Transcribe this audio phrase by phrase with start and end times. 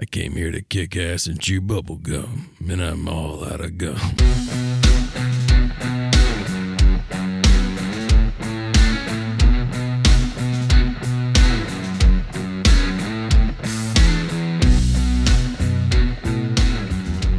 [0.00, 3.78] I came here to kick ass and chew bubble gum, and I'm all out of
[3.78, 3.96] gum.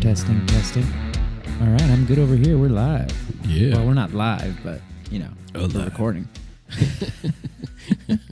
[0.01, 0.85] Testing, testing.
[1.61, 2.57] All right, I'm good over here.
[2.57, 3.09] We're live.
[3.47, 3.75] Yeah.
[3.75, 6.27] Well, we're not live, but you know, we're recording.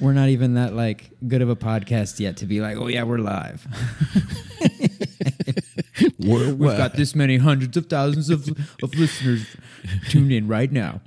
[0.00, 3.02] we're not even that like good of a podcast yet to be like, oh yeah,
[3.04, 3.66] we're live.
[6.18, 6.58] Worldwide.
[6.58, 8.48] We've got this many hundreds of thousands of,
[8.82, 9.46] of listeners
[10.08, 11.00] tuned in right now.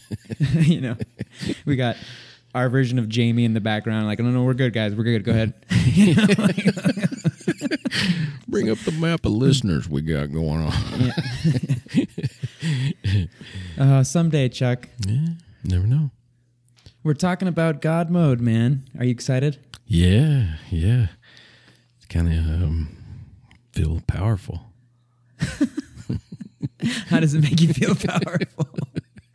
[0.60, 0.96] you know,
[1.64, 1.96] we got
[2.54, 4.06] our version of Jamie in the background.
[4.06, 4.94] Like, no, no, we're good, guys.
[4.94, 5.24] We're good.
[5.24, 5.54] Go ahead.
[5.94, 6.64] You know, like-
[8.48, 10.70] Bring up the map of listeners we got going
[13.78, 13.88] on.
[13.88, 15.26] uh, someday, Chuck, Yeah,
[15.64, 16.10] never know.
[17.04, 18.88] We're talking about God mode, man.
[18.98, 19.58] Are you excited?
[19.86, 21.08] Yeah, yeah.
[21.98, 22.96] It's kind of um,
[23.72, 24.72] feel powerful.
[27.08, 28.68] How does it make you feel powerful?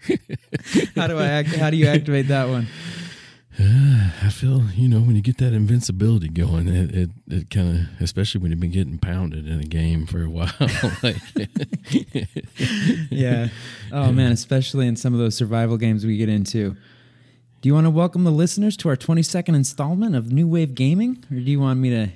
[0.96, 1.50] how do I act?
[1.56, 2.68] How do you activate that one?
[3.60, 8.02] I feel, you know, when you get that invincibility going, it it, it kind of,
[8.02, 10.52] especially when you've been getting pounded in a game for a while.
[11.04, 11.18] like,
[13.10, 13.50] Yeah.
[13.92, 16.76] Oh man, especially in some of those survival games we get into.
[17.62, 21.24] Do you want to welcome the listeners to our 22nd installment of New Wave Gaming,
[21.30, 22.10] or do you want me to?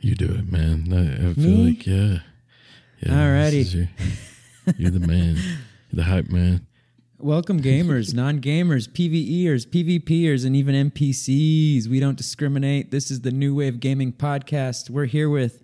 [0.00, 0.86] you do it, man.
[0.92, 1.66] I, I feel Me?
[1.70, 2.18] like, yeah,
[3.00, 3.10] yeah.
[3.12, 3.74] Alrighty.
[3.74, 3.88] your-
[4.78, 5.56] you're the man, you're
[5.92, 6.66] the hype man.
[7.18, 11.88] Welcome gamers, non-gamers, PVEers, PvPers, and even NPCs.
[11.88, 12.90] We don't discriminate.
[12.90, 14.90] This is the New Wave Gaming Podcast.
[14.90, 15.62] We're here with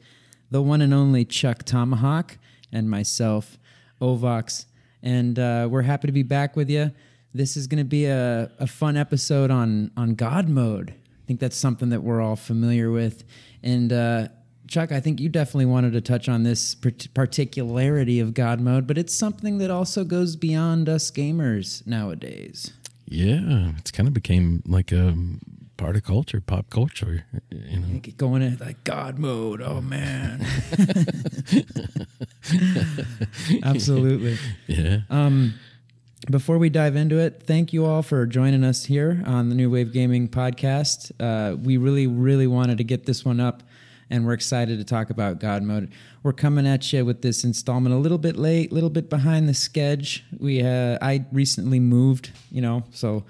[0.51, 2.37] the one and only Chuck Tomahawk
[2.71, 3.59] and myself,
[4.01, 4.67] Ovox,
[5.03, 6.91] and uh, we're happy to be back with you.
[7.35, 10.91] This is going to be a, a fun episode on on God mode.
[10.91, 13.25] I think that's something that we're all familiar with.
[13.63, 14.29] And uh,
[14.67, 18.99] Chuck, I think you definitely wanted to touch on this particularity of God mode, but
[18.99, 22.73] it's something that also goes beyond us gamers nowadays.
[23.07, 25.15] Yeah, it's kind of became like a
[25.77, 27.25] part of culture, pop culture.
[27.51, 29.61] You know, going in like God mode.
[29.61, 30.47] Oh man.
[33.63, 34.39] Absolutely.
[34.67, 35.01] yeah.
[35.11, 35.55] Um,
[36.33, 39.69] before we dive into it, thank you all for joining us here on the New
[39.69, 41.13] Wave Gaming podcast.
[41.21, 43.63] Uh, we really, really wanted to get this one up,
[44.09, 45.93] and we're excited to talk about God Mode.
[46.23, 49.47] We're coming at you with this installment a little bit late, a little bit behind
[49.47, 50.25] the schedule.
[50.39, 53.25] We uh, I recently moved, you know, so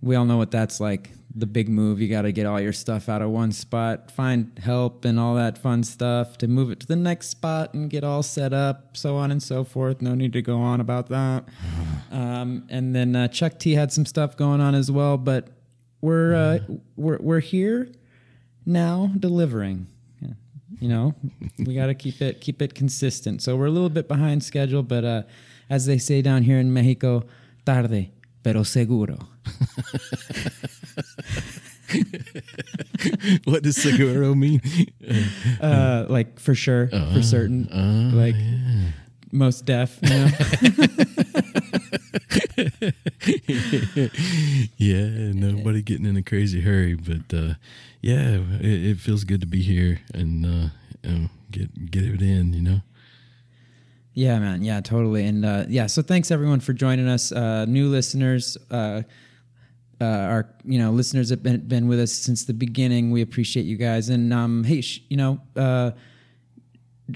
[0.00, 1.10] we all know what that's like.
[1.36, 4.56] The big move, you got to get all your stuff out of one spot, find
[4.62, 8.04] help and all that fun stuff to move it to the next spot and get
[8.04, 10.00] all set up, so on and so forth.
[10.00, 11.44] No need to go on about that.
[12.12, 15.48] Um, and then uh, Chuck T had some stuff going on as well, but
[16.00, 16.58] we're uh,
[16.94, 17.88] we're we're here
[18.64, 19.88] now delivering.
[20.80, 21.14] You know,
[21.58, 23.42] we got to keep it keep it consistent.
[23.42, 25.22] So we're a little bit behind schedule, but uh,
[25.70, 27.24] as they say down here in Mexico,
[27.64, 28.10] tarde
[28.42, 29.33] pero seguro.
[33.44, 34.60] what does seguro mean?
[35.60, 38.36] Uh, like for sure, for certain, uh, like
[39.32, 39.98] most deaf.
[40.02, 40.26] You know?
[44.76, 47.54] yeah, nobody getting in a crazy hurry, but uh,
[48.00, 50.68] yeah, it, it feels good to be here and uh,
[51.50, 52.52] get get it in.
[52.52, 52.80] You know,
[54.14, 54.62] Yeah, man.
[54.62, 55.26] Yeah, totally.
[55.26, 57.32] And uh, yeah, so thanks everyone for joining us.
[57.32, 58.56] Uh, new listeners,
[60.00, 63.10] uh, our you know listeners have been been with us since the beginning.
[63.10, 64.08] We appreciate you guys.
[64.08, 65.40] And um, hey, sh- you know.
[65.56, 65.92] Uh,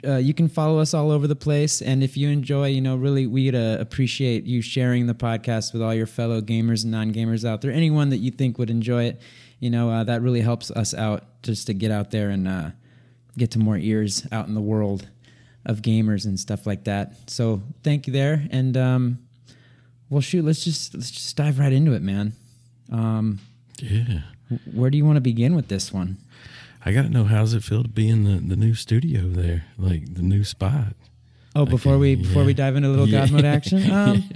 [0.04, 2.94] uh, you can follow us all over the place, and if you enjoy, you know,
[2.94, 7.42] really, we'd uh, appreciate you sharing the podcast with all your fellow gamers and non-gamers
[7.48, 7.72] out there.
[7.72, 9.20] Anyone that you think would enjoy it,
[9.60, 12.70] you know, uh, that really helps us out just to get out there and uh,
[13.38, 15.08] get to more ears out in the world
[15.64, 17.30] of gamers and stuff like that.
[17.30, 19.18] So thank you there, and um,
[20.10, 22.34] well, shoot, let's just let's just dive right into it, man.
[22.90, 23.40] Um,
[23.80, 24.20] yeah.
[24.72, 26.18] where do you want to begin with this one?
[26.84, 29.64] I got to know how's it feel to be in the, the new studio there,
[29.76, 30.94] like the new spot.
[31.56, 33.20] Oh, before we before we dive into a little Yeah.
[33.26, 34.30] God mode action, um,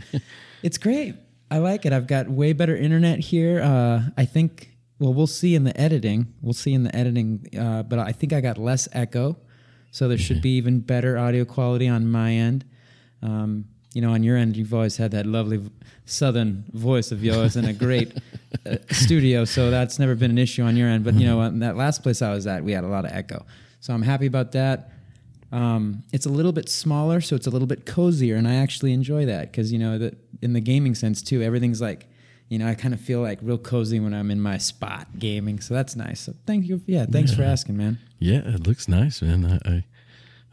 [0.62, 1.14] it's great.
[1.50, 1.92] I like it.
[1.92, 3.60] I've got way better internet here.
[3.62, 4.68] Uh, I think.
[4.98, 6.32] Well, we'll see in the editing.
[6.40, 7.46] We'll see in the editing.
[7.58, 9.36] Uh, but I think I got less echo,
[9.90, 12.64] so there should be even better audio quality on my end.
[13.20, 15.60] Um, you know, on your end, you've always had that lovely
[16.06, 18.16] southern voice of yours and a great
[18.66, 21.04] uh, studio, so that's never been an issue on your end.
[21.04, 23.12] But you know, in that last place I was at, we had a lot of
[23.12, 23.44] echo,
[23.80, 24.90] so I'm happy about that.
[25.50, 28.92] Um, it's a little bit smaller, so it's a little bit cozier, and I actually
[28.92, 32.08] enjoy that because you know that in the gaming sense too, everything's like
[32.52, 35.58] you know, I kind of feel like real cozy when I'm in my spot gaming.
[35.60, 36.20] So that's nice.
[36.20, 36.82] So thank you.
[36.84, 37.98] Yeah, thanks for asking, man.
[38.18, 39.58] Yeah, it looks nice, man.
[39.64, 39.84] I, I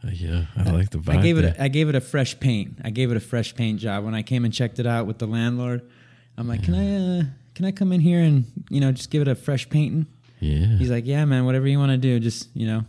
[0.04, 1.18] yeah, I like the vibe.
[1.18, 1.42] I gave it.
[1.42, 1.54] there.
[1.58, 2.78] A, I gave it a fresh paint.
[2.84, 5.18] I gave it a fresh paint job when I came and checked it out with
[5.18, 5.82] the landlord.
[6.38, 7.24] I'm like, can I, uh,
[7.54, 10.06] can I come in here and you know just give it a fresh painting?
[10.40, 10.78] yeah.
[10.78, 12.84] He's like, yeah, man, whatever you want to do, just you know,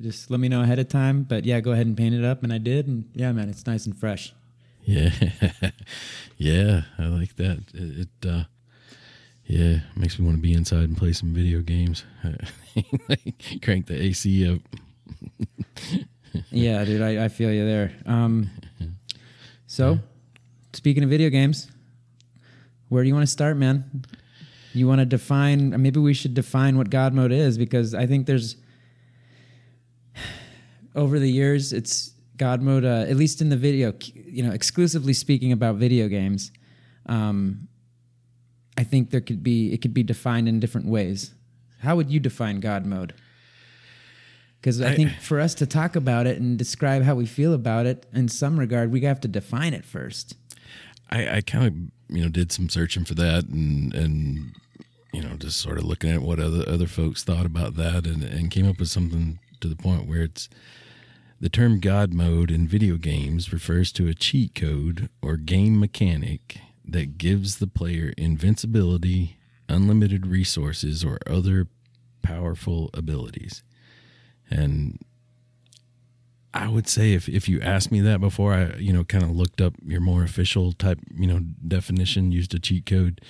[0.00, 1.22] just let me know ahead of time.
[1.22, 3.66] But yeah, go ahead and paint it up, and I did, and yeah, man, it's
[3.66, 4.34] nice and fresh.
[4.84, 5.10] Yeah,
[6.36, 7.62] yeah, I like that.
[7.74, 8.44] It, it uh,
[9.46, 12.04] yeah, makes me want to be inside and play some video games.
[13.62, 14.60] Crank the AC up.
[16.50, 17.92] yeah, dude, I, I feel you there.
[18.06, 18.50] Um,
[19.66, 19.98] so,
[20.72, 21.68] speaking of video games,
[22.88, 24.04] where do you want to start, man?
[24.72, 25.80] You want to define?
[25.80, 28.56] Maybe we should define what God mode is because I think there's
[30.94, 32.84] over the years it's God mode.
[32.84, 36.50] Uh, at least in the video, you know, exclusively speaking about video games.
[37.06, 37.68] Um,
[38.76, 41.32] I think there could be it could be defined in different ways.
[41.80, 43.14] How would you define God mode?
[44.64, 47.52] Because I, I- think for us to talk about it and describe how we feel
[47.52, 50.38] about it, in some regard, we have to define it first.
[51.10, 54.54] I, I kind of you know did some searching for that and and
[55.12, 58.24] you know just sort of looking at what other other folks thought about that and
[58.24, 60.48] and came up with something to the point where it's
[61.38, 66.56] the term God mode in video games refers to a cheat code or game mechanic
[66.86, 69.36] that gives the player invincibility,
[69.68, 71.66] unlimited resources, or other
[72.22, 73.62] powerful abilities.
[74.50, 74.98] And
[76.54, 79.32] I would say if, if you asked me that before, I you know kind of
[79.32, 83.20] looked up your more official type you know definition, used a cheat code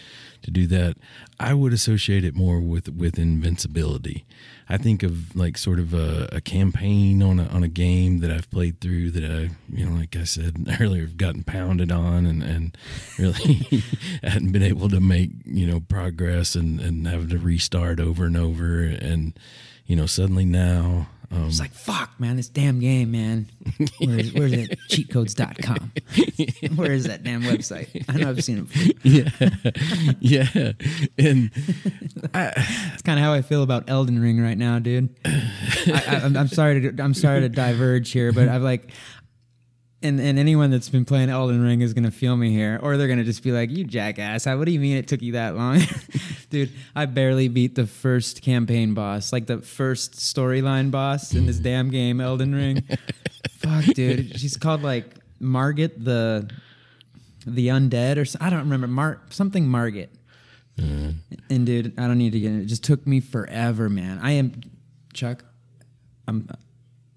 [0.43, 0.99] to do that.
[1.41, 4.27] I would associate it more with with invincibility.
[4.69, 8.31] I think of like sort of a, a campaign on a on a game that
[8.31, 12.27] I've played through that I you know like I said earlier, have gotten pounded on
[12.27, 12.77] and and
[13.19, 13.83] really
[14.23, 18.37] hadn't been able to make you know progress and and having to restart over and
[18.37, 19.39] over and
[19.87, 21.09] you know suddenly now.
[21.31, 23.49] Um, It's like, fuck, man, this damn game, man.
[23.99, 24.79] Where is, where's it?
[24.91, 25.93] Cheatcodes.com.
[26.77, 28.05] Where is that damn website?
[28.09, 28.93] I know I've seen it before.
[30.21, 30.73] yeah, yeah,
[31.19, 35.09] and It's kind of how I feel about Elden Ring right now, dude.
[35.25, 38.91] I, I'm sorry to I'm sorry to diverge here, but I've like,
[40.05, 43.09] and and anyone that's been playing Elden Ring is gonna feel me here, or they're
[43.09, 44.45] gonna just be like, "You jackass!
[44.45, 45.81] How, what do you mean it took you that long,
[46.51, 46.71] dude?
[46.95, 51.91] I barely beat the first campaign boss, like the first storyline boss in this damn
[51.91, 52.85] game, Elden Ring.
[53.59, 54.39] Fuck, dude.
[54.39, 55.07] She's called like
[55.41, 56.51] Margit the
[57.47, 60.11] the undead, or I don't remember Mar something Margit.
[60.79, 61.11] Mm-hmm.
[61.51, 62.61] And dude, I don't need to get in.
[62.61, 64.19] It just took me forever, man.
[64.23, 64.61] I am
[65.13, 65.45] Chuck.
[66.27, 66.49] I'm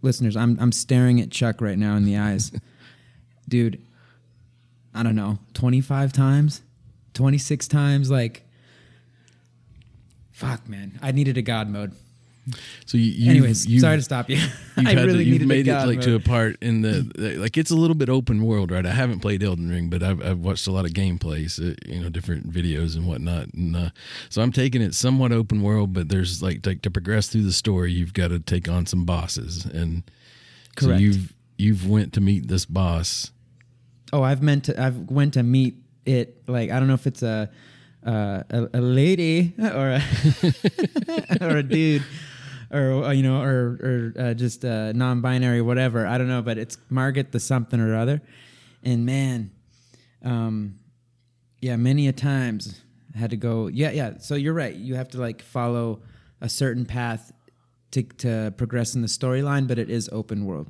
[0.01, 0.35] listeners.
[0.35, 2.51] I'm I'm staring at Chuck right now in the eyes,
[3.47, 3.81] dude.
[4.93, 6.63] I don't know, 25 times,
[7.13, 8.09] 26 times.
[8.09, 8.43] Like,
[10.31, 10.97] fuck, man.
[11.01, 11.91] I needed a God mode.
[12.85, 14.37] so you, you Anyways, you've, sorry to stop you.
[14.77, 16.03] I really to, you've needed made it like mode.
[16.03, 18.85] to a part in the like it's a little bit open world, right?
[18.85, 22.01] I haven't played Elden Ring, but I've, I've watched a lot of gameplays, uh, you
[22.01, 23.89] know, different videos and whatnot, and uh,
[24.29, 25.93] so I'm taking it somewhat open world.
[25.93, 29.03] But there's like like to progress through the story, you've got to take on some
[29.05, 30.03] bosses, and
[30.79, 33.31] so you've you've went to meet this boss.
[34.13, 34.81] Oh, I've meant to.
[34.81, 35.75] I've went to meet
[36.05, 36.43] it.
[36.47, 37.49] Like I don't know if it's a
[38.05, 40.03] uh, a, a lady or a
[41.41, 42.03] or a dude
[42.71, 46.05] or uh, you know or or uh, just uh, non-binary whatever.
[46.07, 48.21] I don't know, but it's Margaret the something or other.
[48.83, 49.51] And man,
[50.23, 50.75] um,
[51.61, 52.81] yeah, many a times
[53.15, 53.67] I had to go.
[53.67, 54.17] Yeah, yeah.
[54.19, 54.75] So you're right.
[54.75, 56.01] You have to like follow
[56.41, 57.31] a certain path
[57.91, 60.69] to to progress in the storyline, but it is open world.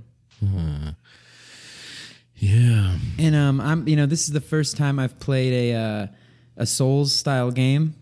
[2.40, 6.08] Yeah, And um, I'm you know this is the first time I've played a uh,
[6.56, 7.96] a Souls style game.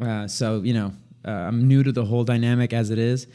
[0.00, 0.92] Uh, so you know
[1.26, 3.26] uh, I'm new to the whole dynamic as it is.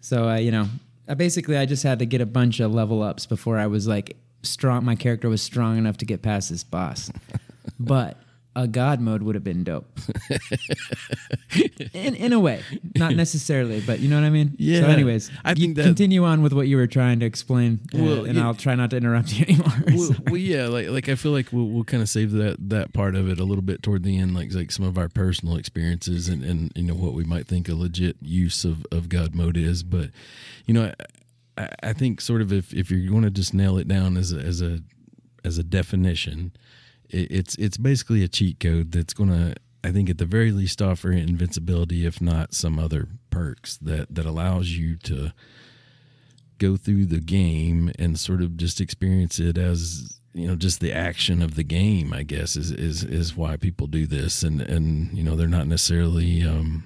[0.00, 0.68] So uh, you know,
[1.08, 3.86] I basically I just had to get a bunch of level ups before I was
[3.86, 4.84] like strong.
[4.84, 7.10] My character was strong enough to get past this boss.
[7.78, 8.21] but
[8.54, 9.98] a god mode would have been dope.
[11.94, 12.62] in in a way,
[12.96, 14.54] not necessarily, but you know what I mean.
[14.58, 14.80] Yeah.
[14.80, 18.24] So, anyways, I think that- continue on with what you were trying to explain, uh,
[18.24, 18.46] and yeah.
[18.46, 19.72] I'll try not to interrupt you anymore.
[19.88, 22.92] well, well, yeah, like like I feel like we'll we'll kind of save that that
[22.92, 25.56] part of it a little bit toward the end, like like some of our personal
[25.56, 29.34] experiences and and you know what we might think a legit use of of God
[29.34, 30.10] mode is, but
[30.66, 30.92] you know.
[31.58, 34.32] I, I think sort of if, if you're going to just nail it down as
[34.32, 34.80] a, as a
[35.44, 36.58] as a definition, it,
[37.12, 39.54] it's it's basically a cheat code that's going to
[39.84, 44.24] I think at the very least offer invincibility, if not some other perks that that
[44.26, 45.32] allows you to
[46.58, 50.92] go through the game and sort of just experience it as you know just the
[50.92, 55.12] action of the game i guess is is is why people do this and and
[55.18, 56.84] you know they're not necessarily um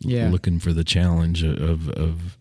[0.00, 0.30] Yeah.
[0.30, 2.38] looking for the challenge of of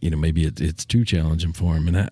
[0.00, 2.08] you know maybe it, it's too challenging for them and i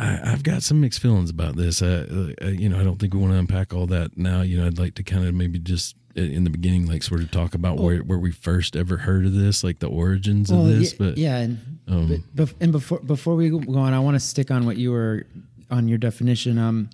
[0.00, 1.82] I, I've got some mixed feelings about this.
[1.82, 4.42] Uh, uh, you know, I don't think we want to unpack all that now.
[4.42, 7.30] You know, I'd like to kind of maybe just in the beginning, like sort of
[7.30, 10.68] talk about where where we first ever heard of this, like the origins Well, of
[10.78, 10.92] this.
[10.92, 14.20] yeah, but yeah, and, um, but, and before before we go on, I want to
[14.20, 15.26] stick on what you were
[15.70, 16.58] on your definition.
[16.58, 16.90] Um,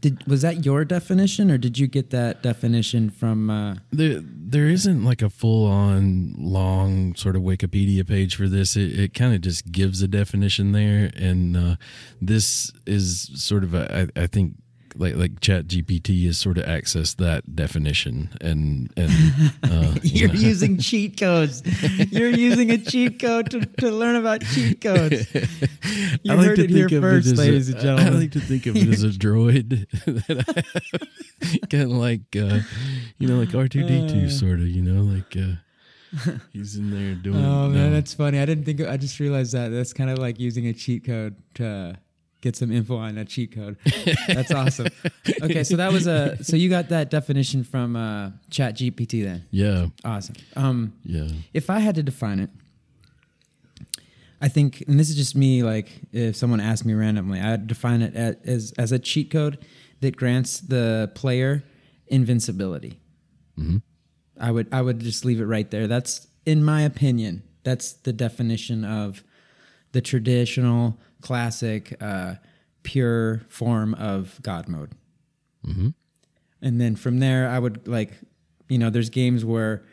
[0.00, 3.50] did was that your definition, or did you get that definition from?
[3.50, 8.76] Uh, there there isn't like a full on long sort of Wikipedia page for this.
[8.76, 11.76] It, it kind of just gives a definition there, and uh,
[12.20, 14.54] this is sort of a, I, I think
[14.98, 19.10] like like Chat GPT has sort of accessed that definition, and and
[19.62, 20.40] uh, you You're know.
[20.40, 21.62] using cheat codes.
[22.10, 25.26] You're using a cheat code to, to learn about cheat codes.
[26.22, 27.80] You I like heard to it here think of first, it as ladies a, and
[27.80, 28.14] gentlemen.
[28.14, 29.86] I like to think of it as a droid
[31.70, 32.60] kind of like uh,
[33.18, 34.68] you know, like R two D two, sort of.
[34.68, 37.44] You know, like uh, he's in there doing.
[37.44, 37.90] Oh man, no.
[37.90, 38.38] that's funny.
[38.38, 38.80] I didn't think.
[38.80, 41.98] I just realized that that's kind of like using a cheat code to
[42.40, 43.76] get some info on a cheat code.
[44.28, 44.88] That's awesome.
[45.42, 46.42] Okay, so that was a.
[46.44, 49.44] So you got that definition from uh, Chat GPT then.
[49.50, 50.36] yeah, Awesome.
[50.54, 51.28] Um, yeah.
[51.54, 52.50] if I had to define it,
[54.40, 55.62] I think, and this is just me.
[55.62, 59.64] Like, if someone asked me randomly, I'd define it as as, a cheat code
[60.00, 61.64] that grants the player
[62.08, 63.00] invincibility.
[63.58, 63.82] Mhm.
[64.38, 65.86] I would I would just leave it right there.
[65.86, 67.42] That's in my opinion.
[67.64, 69.24] That's the definition of
[69.92, 72.34] the traditional, classic, uh,
[72.82, 74.92] pure form of God mode.
[75.66, 75.94] Mhm.
[76.62, 78.12] And then from there, I would like,
[78.68, 79.84] you know, there's games where,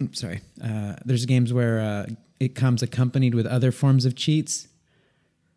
[0.00, 2.06] I'm sorry, uh, there's games where uh,
[2.38, 4.68] it comes accompanied with other forms of cheats.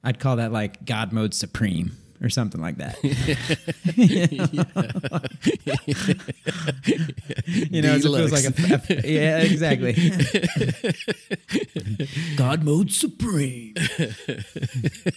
[0.03, 2.97] I'd call that like God mode supreme or something like that.
[7.45, 8.53] you know, it feels like a,
[8.93, 9.93] a- yeah, exactly.
[12.37, 13.73] God mode supreme.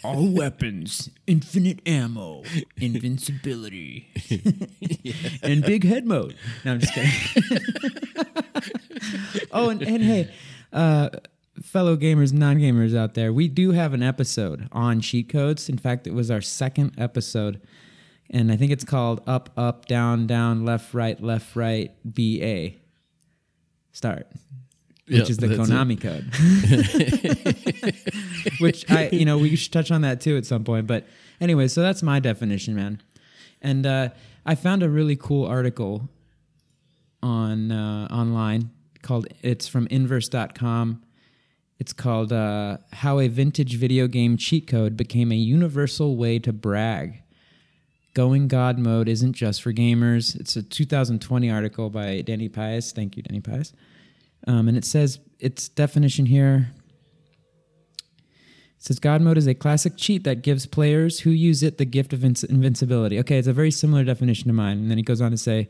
[0.02, 2.42] All weapons, infinite ammo,
[2.76, 4.08] invincibility,
[5.42, 6.34] and big head mode.
[6.64, 7.12] No, I'm just kidding.
[9.52, 10.30] oh, and, and hey,
[10.72, 11.10] uh,
[11.76, 15.68] fellow gamers, non gamers out there, we do have an episode on cheat codes.
[15.68, 17.60] In fact, it was our second episode,
[18.30, 22.70] and I think it's called Up, Up, Down, Down, Left, Right, Left, Right, BA.
[23.92, 24.26] Start.
[25.06, 25.72] Which Yeah, is the that's it.
[25.74, 26.24] Konami code.
[28.60, 30.86] Which I, you know, we should touch on that too at some point.
[30.86, 31.06] But
[31.42, 33.02] anyway, so that's my definition, man.
[33.60, 34.08] And uh,
[34.46, 36.08] I found a really cool article
[37.22, 38.70] on uh, online
[39.02, 41.02] called it's from inverse.com
[41.78, 46.52] it's called uh, how a vintage video game cheat code became a universal way to
[46.52, 47.22] brag
[48.14, 53.16] going god mode isn't just for gamers it's a 2020 article by Danny Paez thank
[53.16, 53.72] you Danny Paez
[54.46, 56.68] um, and it says its definition here
[58.76, 61.86] it says God mode is a classic cheat that gives players who use it the
[61.86, 63.18] gift of invincibility.
[63.18, 64.78] Okay, it's a very similar definition to mine.
[64.78, 65.68] And then he goes on to say,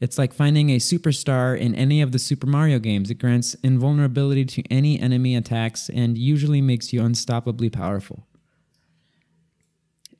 [0.00, 3.10] it's like finding a superstar in any of the Super Mario games.
[3.10, 8.26] It grants invulnerability to any enemy attacks and usually makes you unstoppably powerful.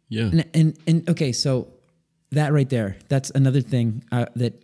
[0.08, 0.24] Yeah.
[0.24, 1.68] And and, and okay, so
[2.30, 4.62] that right there, that's another thing uh, that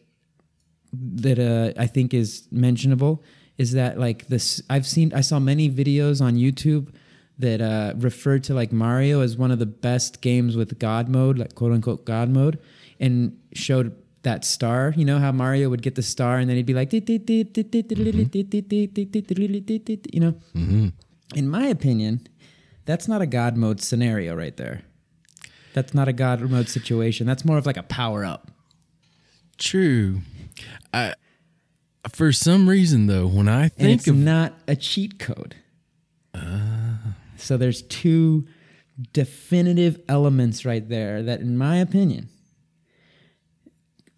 [0.92, 3.22] that uh, I think is mentionable
[3.58, 4.62] is that like this.
[4.68, 6.94] I've seen, I saw many videos on YouTube
[7.38, 11.38] that uh, referred to like Mario as one of the best games with God mode,
[11.38, 12.58] like quote unquote God mode,
[13.00, 14.94] and showed that star.
[14.96, 17.00] You know how Mario would get the star and then he'd be like, you
[20.20, 20.30] know.
[20.52, 20.88] hmm
[21.34, 22.26] In my opinion,
[22.84, 24.82] that's not a God mode scenario right there.
[25.74, 27.26] That's not a God mode situation.
[27.26, 28.50] That's more of like a power up.
[29.58, 30.20] True.
[30.92, 31.14] I
[32.10, 35.56] for some reason though, when I And think it's of not a cheat code.
[37.36, 38.46] so there's two
[39.12, 42.28] definitive elements right there that, in my opinion,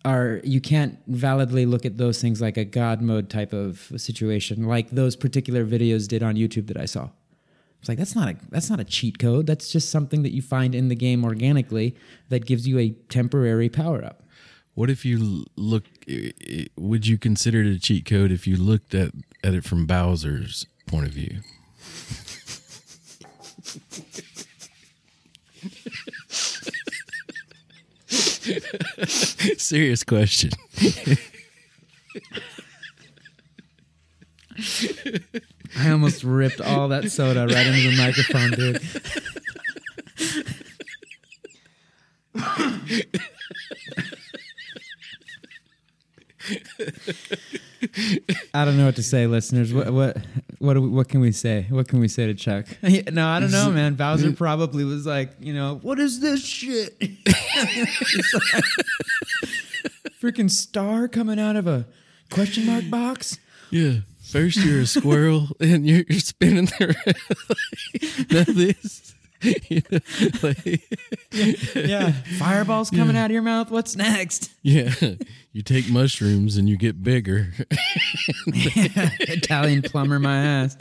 [0.04, 4.66] are you can't validly look at those things like a God mode type of situation,
[4.66, 7.08] like those particular videos did on YouTube that I saw.
[7.80, 9.46] It's like that's not a that's not a cheat code.
[9.46, 11.96] That's just something that you find in the game organically
[12.28, 14.22] that gives you a temporary power up.
[14.74, 15.84] what if you look
[16.76, 20.66] would you consider it a cheat code if you looked at at it from Bowser's
[20.86, 21.40] point of view?
[29.58, 30.50] Serious question.
[35.76, 38.80] I almost ripped all that soda right into the microphone, dude.
[48.54, 49.72] I don't know what to say, listeners.
[49.72, 50.16] What what
[50.58, 51.66] what we, what can we say?
[51.68, 52.66] What can we say to Chuck?
[52.82, 53.94] no, I don't know, man.
[53.94, 56.98] Bowser probably was like, you know, what is this shit?
[60.20, 61.86] Freaking star coming out of a
[62.30, 63.38] question mark box.
[63.70, 64.00] Yeah.
[64.22, 66.94] First, you're a squirrel, and you're, you're spinning there.
[68.30, 69.13] now this,
[70.42, 70.82] like,
[71.74, 73.70] Yeah, fireballs coming out of your mouth.
[73.70, 74.50] What's next?
[74.62, 74.92] yeah.
[75.52, 77.52] You take mushrooms and you get bigger.
[78.46, 80.76] Italian plumber, my ass.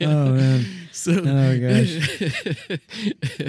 [0.00, 0.64] Oh man.
[0.92, 2.20] So, Oh gosh.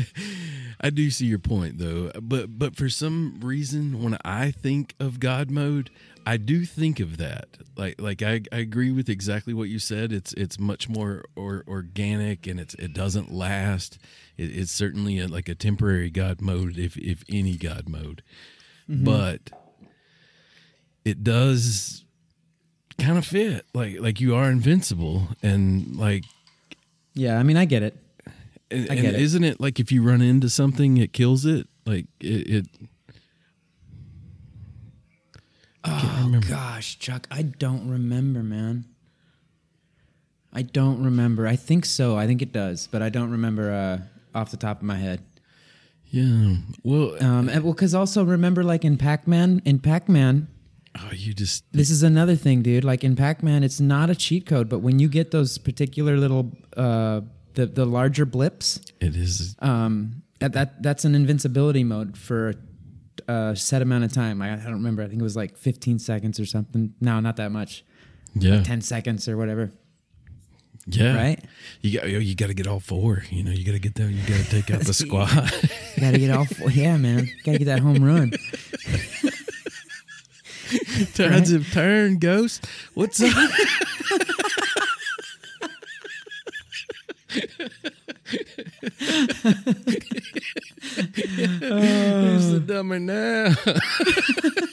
[0.81, 5.19] I do see your point though, but but for some reason, when I think of
[5.19, 5.89] God mode,
[6.25, 7.47] I do think of that.
[7.77, 10.11] Like like I, I agree with exactly what you said.
[10.11, 13.97] It's it's much more or, organic and it's it doesn't last.
[14.37, 18.23] It, it's certainly a, like a temporary God mode, if if any God mode,
[18.89, 19.03] mm-hmm.
[19.03, 19.51] but
[21.05, 22.03] it does
[22.97, 23.65] kind of fit.
[23.73, 26.23] Like like you are invincible and like
[27.13, 27.97] Yeah, I mean, I get it.
[28.71, 29.21] and, I and get it.
[29.21, 31.67] isn't it like if you run into something, it kills it?
[31.85, 32.49] Like it.
[32.49, 32.67] it
[35.85, 38.85] Oh gosh, Chuck, I don't remember, man.
[40.53, 41.45] I don't remember.
[41.47, 42.15] I think so.
[42.15, 45.21] I think it does, but I don't remember uh, off the top of my head.
[46.09, 46.55] yeah.
[46.83, 50.47] Well, Um, and, well, because also remember, like in Pac-Man, in Pac-Man,
[50.99, 52.83] oh, you just this is another thing, dude.
[52.83, 56.51] Like in Pac-Man, it's not a cheat code, but when you get those particular little,
[56.77, 57.21] uh,
[57.53, 59.55] the the larger blips, it is.
[59.59, 62.53] um, that, that that's an invincibility mode for
[63.27, 64.41] a set amount of time.
[64.41, 65.03] I, I don't remember.
[65.03, 66.93] I think it was like 15 seconds or something.
[66.99, 67.85] No, not that much.
[68.35, 68.63] Yeah.
[68.63, 69.71] 10 seconds or whatever.
[70.87, 71.15] Yeah.
[71.15, 71.39] Right?
[71.81, 73.23] You got you got to get all four.
[73.29, 74.09] You know, you got to get there.
[74.09, 75.29] You got to take out the squad.
[75.95, 76.69] You gotta get all four.
[76.71, 77.29] Yeah, man.
[77.45, 78.33] Gotta get that home run.
[81.15, 82.67] Tides of turn, ghost.
[82.93, 83.29] What's up?
[83.31, 83.51] Who's
[92.51, 92.59] the oh.
[92.59, 93.55] dumber now?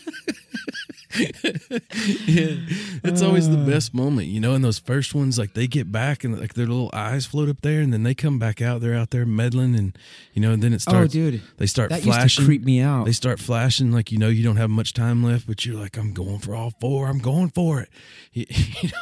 [2.27, 2.57] yeah,
[3.05, 3.65] it's always the uh.
[3.67, 4.55] best moment, you know.
[4.55, 7.61] And those first ones, like they get back and like their little eyes float up
[7.61, 8.81] there, and then they come back out.
[8.81, 9.97] They're out there meddling, and
[10.35, 11.13] you know, and then it Oh, starts.
[11.13, 11.41] dude.
[11.59, 13.05] they start That used to creep me out.
[13.07, 15.97] They start flashing like you know you don't have much time left, but you're like,
[15.97, 17.07] I'm going for all four.
[17.07, 17.89] I'm going for it.
[18.33, 18.47] You-
[18.83, 18.99] you know?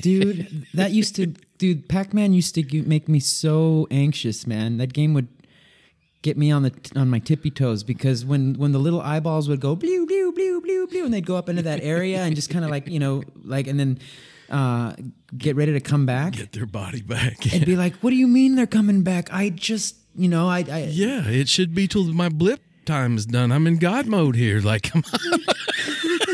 [0.00, 1.26] Dude, that used to,
[1.58, 4.78] dude, Pac Man used to make me so anxious, man.
[4.78, 5.28] That game would
[6.22, 9.60] get me on the on my tippy toes because when when the little eyeballs would
[9.60, 12.50] go blue blue blue blue blue and they'd go up into that area and just
[12.50, 13.98] kind of like you know like and then
[14.50, 14.92] uh,
[15.38, 17.52] get ready to come back Get their body back.
[17.54, 19.32] and be like, "What do you mean they're coming back?
[19.32, 23.26] I just you know I, I yeah, it should be till my blip time is
[23.26, 23.52] done.
[23.52, 24.60] I'm in God mode here.
[24.60, 25.40] Like, come on.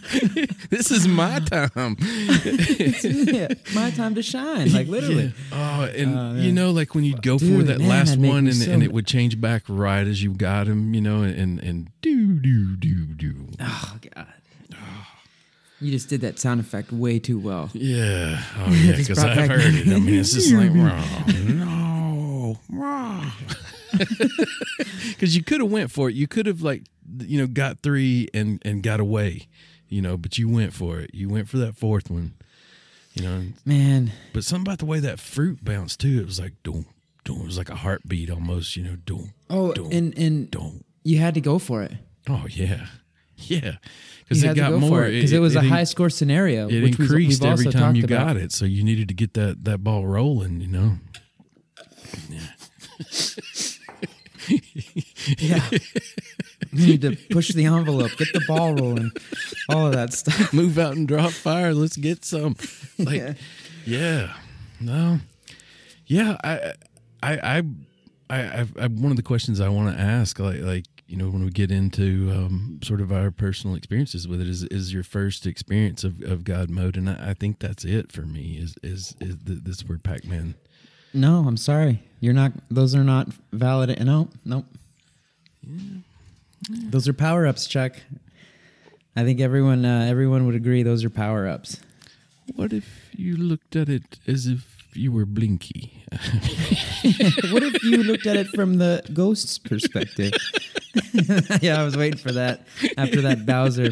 [0.70, 1.96] this is my time.
[2.00, 5.32] yeah, my time to shine, like literally.
[5.52, 8.54] Oh, and oh, you know, like when you'd go for that man, last one, and,
[8.54, 11.90] so- and it would change back right as you got him, you know, and and
[12.00, 13.48] do do do do.
[13.60, 14.26] Oh god.
[15.80, 17.68] You just did that sound effect way too well.
[17.72, 18.40] Yeah.
[18.58, 19.88] Oh yeah, because I've back- heard it.
[19.88, 21.04] I mean, it's just like wrong.
[21.58, 23.32] No, wrong.
[25.08, 26.14] Because you could have went for it.
[26.14, 26.84] You could have like
[27.18, 29.48] you know got three and and got away,
[29.92, 30.16] you know.
[30.16, 31.10] But you went for it.
[31.14, 32.34] You went for that fourth one,
[33.14, 33.42] you know.
[33.64, 36.20] Man, But something about the way that fruit bounced too.
[36.20, 36.86] It was like doom,
[37.24, 37.40] doom.
[37.42, 38.96] It was like a heartbeat almost, you know.
[38.96, 39.32] Doom.
[39.50, 40.84] Oh, and and doom.
[41.04, 41.92] you had to go for it.
[42.28, 42.86] Oh yeah,
[43.36, 43.76] yeah.
[44.20, 44.90] Because it got go more.
[45.02, 46.68] for it because it, was a in- high score scenario.
[46.68, 48.26] It increased every time you about.
[48.28, 50.60] got it, so you needed to get that that ball rolling.
[50.60, 50.92] You know.
[55.38, 55.60] Yeah,
[56.72, 59.10] you need to push the envelope, get the ball rolling,
[59.68, 60.52] all of that stuff.
[60.54, 61.72] Move out and drop fire.
[61.74, 62.56] Let's get some.
[62.98, 63.34] Like, Yeah.
[63.86, 64.32] yeah,
[64.80, 65.18] no,
[66.06, 66.36] yeah.
[66.44, 66.72] I,
[67.22, 67.62] I, I,
[68.30, 71.44] I, I, one of the questions I want to ask, like, like you know, when
[71.44, 75.46] we get into um, sort of our personal experiences with it, is is your first
[75.46, 78.56] experience of, of God mode, and I, I think that's it for me.
[78.60, 80.54] Is is is the, this where Pac Man?
[81.12, 82.02] No, I'm sorry.
[82.20, 82.52] You're not.
[82.70, 84.02] Those are not valid.
[84.04, 84.66] No, nope.
[86.70, 87.96] Those are power ups, Chuck.
[89.16, 91.80] I think everyone uh, everyone would agree those are power ups.
[92.54, 96.04] What if you looked at it as if you were Blinky?
[97.50, 100.32] what if you looked at it from the ghost's perspective?
[101.62, 103.90] yeah, I was waiting for that after that Bowser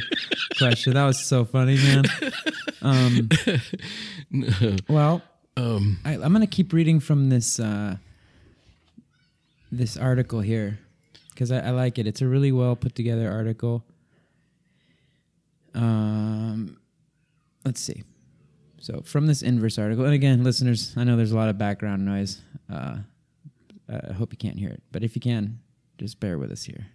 [0.58, 0.94] question.
[0.94, 2.04] That was so funny, man.
[2.82, 3.28] Um,
[4.88, 5.22] well,
[5.56, 7.96] um, I, I'm going to keep reading from this uh,
[9.72, 10.78] this article here
[11.40, 12.06] because I, I like it.
[12.06, 13.82] It's a really well put together article.
[15.74, 16.76] Um,
[17.64, 18.02] let's see.
[18.78, 22.04] So from this inverse article, and again, listeners, I know there's a lot of background
[22.04, 22.42] noise.
[22.70, 22.98] Uh,
[23.88, 25.60] I hope you can't hear it, but if you can,
[25.96, 26.88] just bear with us here.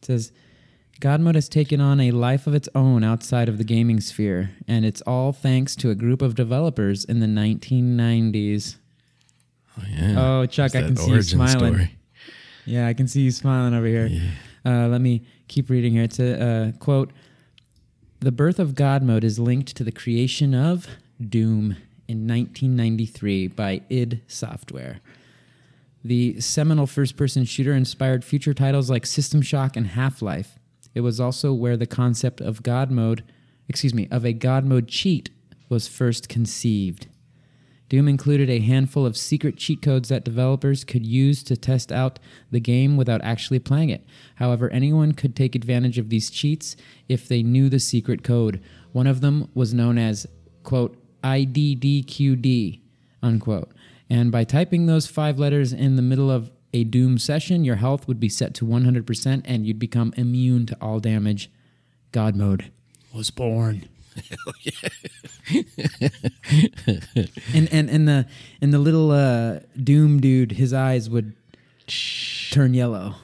[0.00, 0.32] It says.
[1.00, 4.50] God mode has taken on a life of its own outside of the gaming sphere,
[4.68, 8.76] and it's all thanks to a group of developers in the 1990s.
[9.76, 10.14] Oh, yeah.
[10.16, 11.74] Oh, Chuck, I can see you smiling.
[11.74, 11.98] story.
[12.64, 14.06] Yeah, I can see you smiling over here.
[14.06, 14.30] Yeah.
[14.64, 16.04] Uh, let me keep reading here.
[16.04, 17.12] It's a uh, quote
[18.20, 20.86] The birth of God mode is linked to the creation of
[21.20, 21.76] Doom
[22.08, 25.00] in 1993 by id Software.
[26.04, 30.58] The seminal first person shooter inspired future titles like System Shock and Half Life.
[30.94, 33.22] It was also where the concept of God mode,
[33.68, 35.30] excuse me, of a God mode cheat
[35.68, 37.06] was first conceived.
[37.92, 42.18] Doom included a handful of secret cheat codes that developers could use to test out
[42.50, 44.02] the game without actually playing it.
[44.36, 46.74] However, anyone could take advantage of these cheats
[47.06, 48.62] if they knew the secret code.
[48.92, 50.26] One of them was known as,
[50.62, 52.80] quote, IDDQD,
[53.22, 53.70] unquote.
[54.08, 58.08] And by typing those five letters in the middle of a Doom session, your health
[58.08, 61.50] would be set to 100% and you'd become immune to all damage.
[62.10, 62.72] God mode
[63.12, 63.86] was born.
[67.54, 68.26] and and and the
[68.60, 71.34] and the little uh, Doom dude, his eyes would
[72.50, 73.14] turn yellow.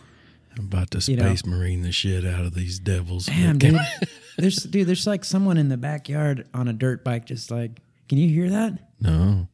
[0.56, 1.26] I'm about to You know.
[1.26, 3.26] space marine the shit out of these devils.
[3.26, 3.78] Damn, dude.
[4.38, 4.86] There's dude.
[4.88, 7.80] There's like someone in the backyard on a dirt bike, just like.
[8.08, 8.78] Can you hear that?
[9.00, 9.48] No.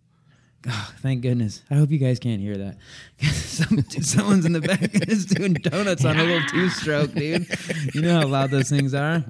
[0.67, 1.61] Oh, thank goodness.
[1.71, 2.77] I hope you guys can't hear that.
[3.35, 7.47] Some, dude, someone's in the back just doing donuts on a little two stroke, dude.
[7.95, 9.23] You know how loud those things are.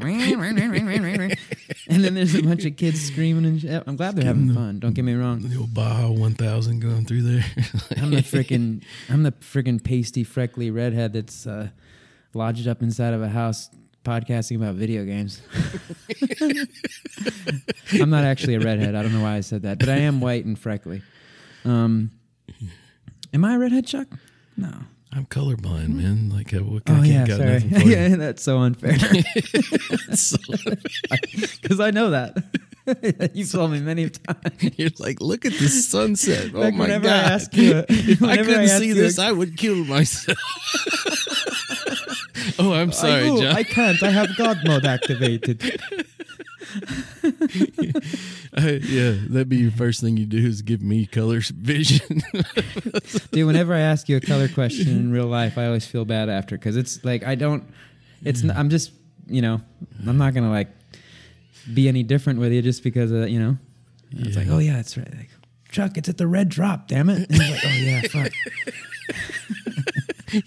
[1.94, 3.82] And then there's a bunch of kids screaming and shit.
[3.86, 4.80] I'm glad they're having fun.
[4.80, 5.40] Don't get me wrong.
[5.42, 7.44] The old Baja 1000 going through there.
[7.96, 11.68] I'm the freaking I'm the freaking pasty freckly redhead that's uh,
[12.34, 13.70] lodged up inside of a house
[14.04, 15.40] podcasting about video games.
[18.00, 18.94] I'm not actually a redhead.
[18.94, 21.02] I don't know why I said that, but I am white and freckly.
[21.64, 22.10] Um,
[23.32, 24.08] am I a redhead, Chuck?
[24.56, 24.72] No.
[25.16, 26.02] I'm colorblind, mm-hmm.
[26.02, 26.30] man.
[26.30, 27.62] Like, what Oh I yeah, sorry.
[27.88, 28.96] yeah, that's so unfair.
[30.14, 30.36] So-
[31.62, 32.42] Because I know that.
[33.32, 34.76] You've told me many times.
[34.76, 36.50] You're like, look at the sunset.
[36.54, 37.32] Oh Like my whenever I god!
[37.32, 40.38] ask you- if I couldn't ask see this, I would kill myself.
[42.58, 43.56] oh, I'm sorry, I, oh, John.
[43.56, 44.02] I can't.
[44.02, 45.80] I have God mode activated.
[48.56, 52.22] I- yeah, that'd be your first thing you do is give me colors vision.
[53.32, 56.28] Dude, whenever I ask you a color question in real life, I always feel bad
[56.28, 57.64] after because it's like I don't.
[58.24, 58.92] It's n- I'm just
[59.26, 59.60] you know
[60.06, 60.68] I'm not gonna like
[61.72, 63.58] be any different with you just because of you know.
[64.12, 65.12] It's like oh yeah, that's right.
[65.14, 65.30] Like,
[65.70, 66.88] Chuck, it's at the red drop.
[66.88, 67.28] Damn it!
[67.30, 68.32] And like oh yeah, fuck.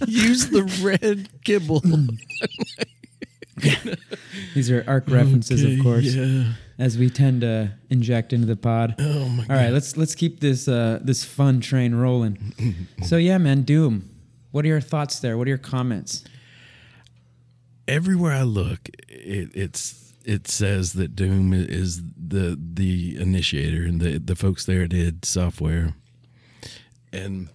[0.08, 1.82] Use the red kibble.
[4.54, 6.54] These are ARK references, Okay, of course, Yeah.
[6.78, 8.96] as we tend to inject into the pod.
[9.00, 9.52] Oh my god.
[9.52, 12.88] All right, let's let's keep this uh, this fun train rolling.
[13.04, 14.10] so yeah, man, Doom.
[14.52, 15.38] What are your thoughts there?
[15.38, 16.24] What are your comments?
[17.88, 24.18] everywhere I look, it, it's it says that Doom is the the initiator and the
[24.20, 25.94] the folks there id Software,
[27.14, 27.50] and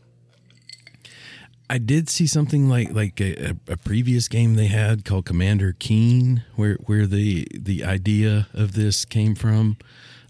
[1.72, 6.44] I did see something like like a, a, previous game they had called Commander Keen,
[6.54, 9.78] where where the the idea of this came from.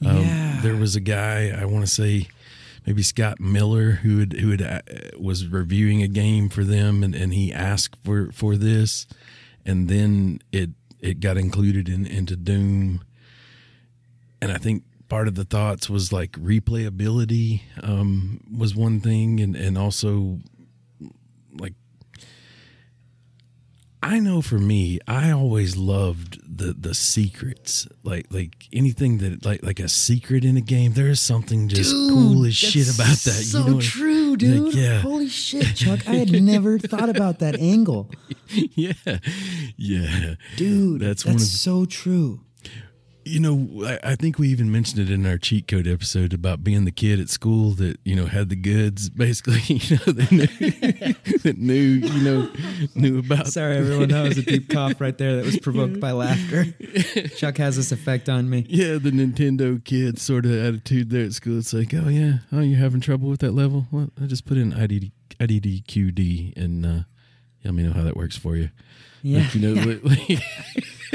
[0.07, 0.61] Um, Yeah.
[0.63, 2.29] There was a guy I want to say.
[2.87, 4.81] Maybe Scott Miller, who had, who had uh,
[5.17, 9.07] was reviewing a game for them, and, and he asked for, for this,
[9.65, 13.05] and then it it got included in into Doom,
[14.41, 19.55] and I think part of the thoughts was like replayability um, was one thing, and
[19.55, 20.41] and also
[21.59, 21.75] like
[24.05, 29.63] I know for me, I always loved the the secrets, like like anything that like
[29.63, 30.95] like a secret in a game.
[30.95, 33.45] There is something just cool as shit about that.
[33.45, 34.75] So you know true, like, dude.
[34.75, 34.99] yeah.
[34.99, 36.09] Holy shit, Chuck!
[36.09, 38.11] I had never thought about that angle,
[38.49, 38.93] yeah,
[39.77, 41.01] yeah, dude.
[41.01, 42.41] That's That's, one of so true.
[43.25, 46.65] You know, I, I think we even mentioned it in our cheat code episode about
[46.65, 49.61] being the kid at school that you know had the goods, basically.
[49.67, 52.51] You know, that knew, that knew you know
[52.95, 53.49] knew about.
[53.49, 54.09] Sorry, everyone.
[54.09, 55.37] That was a deep cough right there.
[55.37, 56.67] That was provoked by laughter.
[57.37, 58.67] Chuck has this effect on me.
[58.69, 61.59] Yeah, the Nintendo kid sort of attitude there at school.
[61.59, 63.87] It's like, oh yeah, oh you're having trouble with that level.
[63.91, 67.01] Well, I just put in IDD, IDDQD and uh,
[67.65, 68.71] let me know how that works for you.
[69.23, 70.43] Yeah, Like, you know, li- like,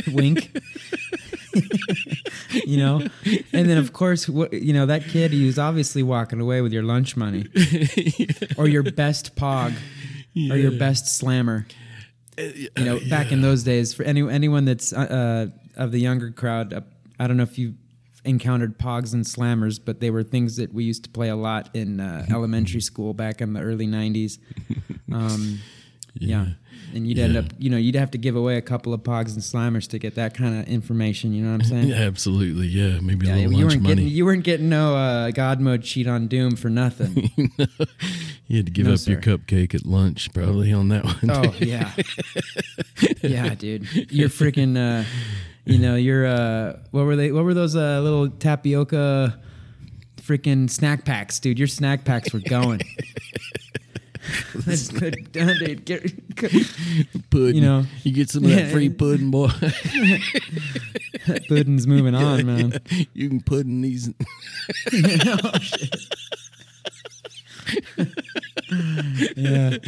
[0.13, 0.57] wink.
[2.65, 3.01] you know,
[3.53, 6.71] and then of course, what you know, that kid he was obviously walking away with
[6.71, 7.45] your lunch money
[8.57, 9.73] or your best pog
[10.51, 11.65] or your best slammer.
[12.37, 16.31] you know, back in those days, for any anyone that's uh, uh, of the younger
[16.31, 16.81] crowd, uh,
[17.19, 17.73] I don't know if you
[18.23, 21.69] encountered Pogs and Slammers, but they were things that we used to play a lot
[21.73, 24.37] in uh, elementary school back in the early '90s.
[25.11, 25.59] Um,
[26.13, 26.45] yeah.
[26.45, 26.47] Yeah.
[26.93, 29.33] And you'd end up, you know, you'd have to give away a couple of Pogs
[29.33, 31.33] and Slammers to get that kind of information.
[31.33, 31.87] You know what I'm saying?
[31.89, 32.67] Yeah, absolutely.
[32.67, 33.95] Yeah, maybe Yeah, a little you lunch weren't money.
[33.95, 37.29] getting you weren't getting no uh, God mode cheat on Doom for nothing.
[38.47, 41.19] you had to give No, up your cupcake at lunch, probably on that one.
[41.29, 41.91] Oh yeah,
[43.21, 44.11] yeah, dude.
[44.11, 44.77] You're freaking.
[44.77, 45.03] Uh,
[45.65, 46.25] you know, you're.
[46.25, 47.31] Uh, what were they?
[47.31, 49.37] What were those uh, little tapioca,
[50.21, 51.59] freaking snack packs, dude?
[51.59, 52.81] Your snack packs were going.
[54.55, 55.85] That's good, dude.
[55.85, 56.03] Get,
[57.29, 57.55] pudding.
[57.55, 57.85] You know.
[58.03, 59.49] you get some of that free pudding, boy.
[61.47, 62.73] Pudding's moving on, man.
[63.13, 64.09] you can pudding these.
[64.93, 65.95] Oh, shit.
[69.35, 69.77] Yeah,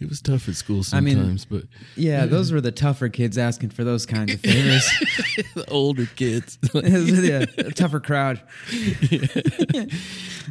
[0.00, 1.64] It was tough at school I mean- sometimes, but
[1.96, 2.26] yeah.
[2.26, 4.84] Those were the tougher kids asking for those kinds of favors.
[5.54, 8.40] the older kids, yeah, a tougher crowd.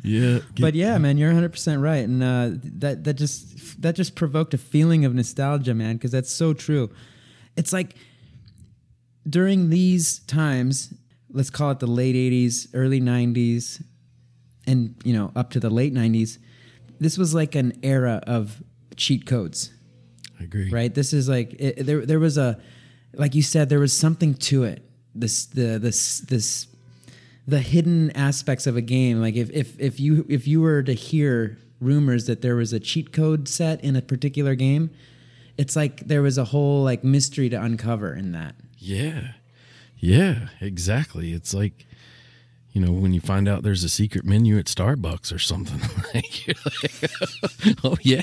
[0.04, 0.40] yeah.
[0.60, 4.54] but yeah, man, you're 100 percent right, and uh, that that just that just provoked
[4.54, 6.90] a feeling of nostalgia, man, because that's so true.
[7.58, 7.96] It's like
[9.30, 10.94] during these times,
[11.30, 13.84] let's call it the late 80s, early 90s,
[14.67, 16.38] and you know up to the late 90s.
[17.00, 18.62] This was like an era of
[18.95, 19.71] cheat codes
[20.39, 20.69] I agree.
[20.69, 22.60] right this is like it, there there was a
[23.13, 24.84] like you said there was something to it
[25.15, 26.67] this the this this
[27.47, 30.93] the hidden aspects of a game like if if if you if you were to
[30.93, 34.91] hear rumors that there was a cheat code set in a particular game
[35.58, 39.34] it's like there was a whole like mystery to uncover in that Yeah.
[39.97, 41.32] Yeah, exactly.
[41.32, 41.86] It's like,
[42.73, 45.79] you know, when you find out there's a secret menu at Starbucks or something.
[46.13, 46.47] like,
[47.65, 48.21] like, oh, yeah.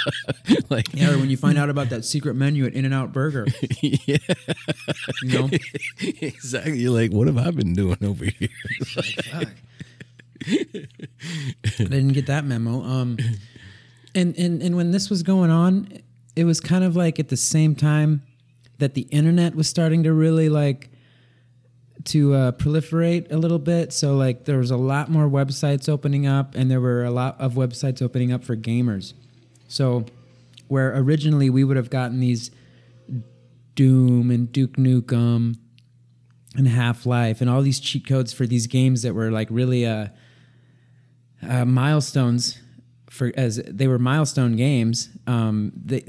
[0.70, 3.12] like, yeah or when you find out about that secret menu at in and out
[3.12, 3.46] burger
[3.80, 4.16] yeah,
[5.22, 5.50] you know
[6.00, 6.78] exactly.
[6.78, 8.48] You're like, what have I been doing over here?
[8.86, 9.48] Fuck.
[10.46, 12.82] I didn't get that memo.
[12.82, 13.18] Um,
[14.14, 15.88] and, and and when this was going on,
[16.36, 18.22] it was kind of like at the same time
[18.78, 20.90] that the internet was starting to really like
[22.04, 23.92] to uh, proliferate a little bit.
[23.92, 27.40] So like there was a lot more websites opening up, and there were a lot
[27.40, 29.14] of websites opening up for gamers.
[29.68, 30.04] So
[30.68, 32.50] where originally we would have gotten these
[33.74, 35.56] Doom and Duke Nukem
[36.56, 39.86] and Half Life and all these cheat codes for these games that were like really
[39.86, 40.08] uh,
[41.46, 42.60] uh, milestones
[43.10, 45.08] for as they were milestone games.
[45.26, 46.04] Um, they,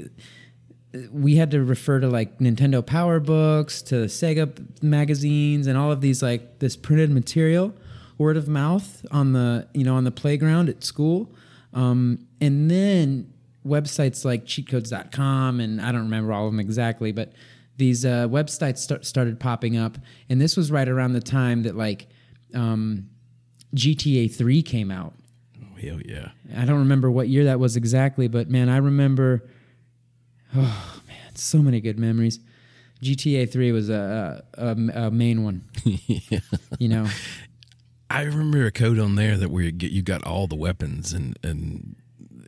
[1.12, 6.00] we had to refer to like Nintendo Power Books, to Sega magazines, and all of
[6.00, 7.74] these like this printed material,
[8.18, 11.30] word of mouth on the you know on the playground at school,
[11.72, 13.32] um, and then
[13.66, 17.32] websites like cheatcodes.com and I don't remember all of them exactly, but
[17.76, 21.76] these uh, websites start, started popping up, and this was right around the time that
[21.76, 22.06] like
[22.54, 23.10] um,
[23.74, 25.14] GTA 3 came out.
[25.60, 26.30] Oh, hell yeah.
[26.56, 29.48] I don't remember what year that was exactly, but man, I remember.
[30.56, 32.40] Oh man, so many good memories.
[33.02, 35.62] GTA Three was a, a, a main one.
[35.84, 36.40] yeah.
[36.78, 37.06] You know,
[38.08, 41.12] I remember a code on there that where you get you got all the weapons
[41.12, 41.96] and and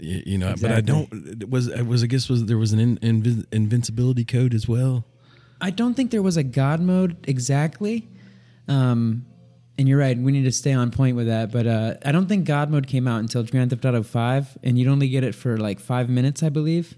[0.01, 2.79] you know, but I don't it was it was I guess was there was an
[2.79, 5.05] in, invi- invincibility code as well.
[5.61, 8.09] I don't think there was a God mode exactly.
[8.69, 9.27] Um,
[9.77, 11.53] and you're right, we need to stay on point with that.
[11.53, 14.79] But uh, I don't think God mode came out until Grand Theft Auto Five, and
[14.79, 16.97] you'd only get it for like five minutes, I believe,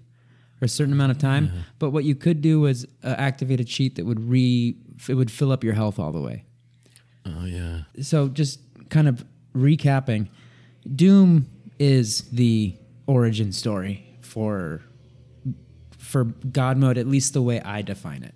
[0.61, 1.51] or a certain amount of time.
[1.79, 4.77] But what you could do was uh, activate a cheat that would re
[5.09, 6.45] it would fill up your health all the way.
[7.27, 7.83] Oh yeah.
[8.01, 10.29] so just kind of recapping
[10.97, 11.47] doom
[11.79, 12.75] is the
[13.07, 14.81] origin story for
[15.99, 18.35] for god mode at least the way i define it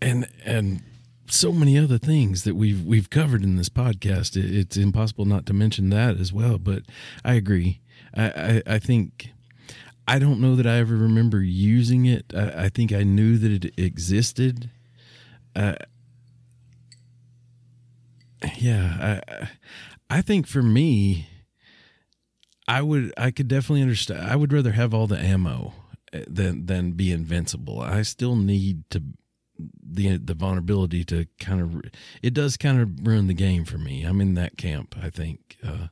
[0.00, 0.82] and and
[1.28, 4.36] so many other things that we've we've covered in this podcast.
[4.36, 6.58] It, it's impossible not to mention that as well.
[6.58, 6.82] But
[7.24, 7.80] I agree.
[8.14, 9.30] I I, I think
[10.06, 12.32] I don't know that I ever remember using it.
[12.34, 14.70] I, I think I knew that it existed.
[15.54, 15.74] Uh,
[18.58, 19.48] yeah, I
[20.08, 21.28] I think for me,
[22.68, 24.20] I would I could definitely understand.
[24.20, 25.72] I would rather have all the ammo
[26.12, 27.80] uh, than than be invincible.
[27.80, 29.02] I still need to
[29.82, 31.82] the the vulnerability to kind of
[32.22, 34.02] it does kind of ruin the game for me.
[34.04, 34.94] I'm in that camp.
[35.00, 35.56] I think.
[35.66, 35.88] Uh,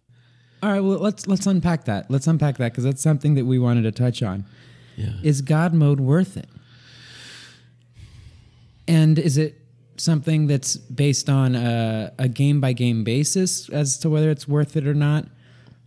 [0.64, 3.58] all right well let's let's unpack that let's unpack that because that's something that we
[3.58, 4.44] wanted to touch on
[4.96, 5.12] yeah.
[5.22, 6.48] is god mode worth it
[8.88, 9.60] and is it
[9.96, 14.76] something that's based on a, a game by game basis as to whether it's worth
[14.76, 15.26] it or not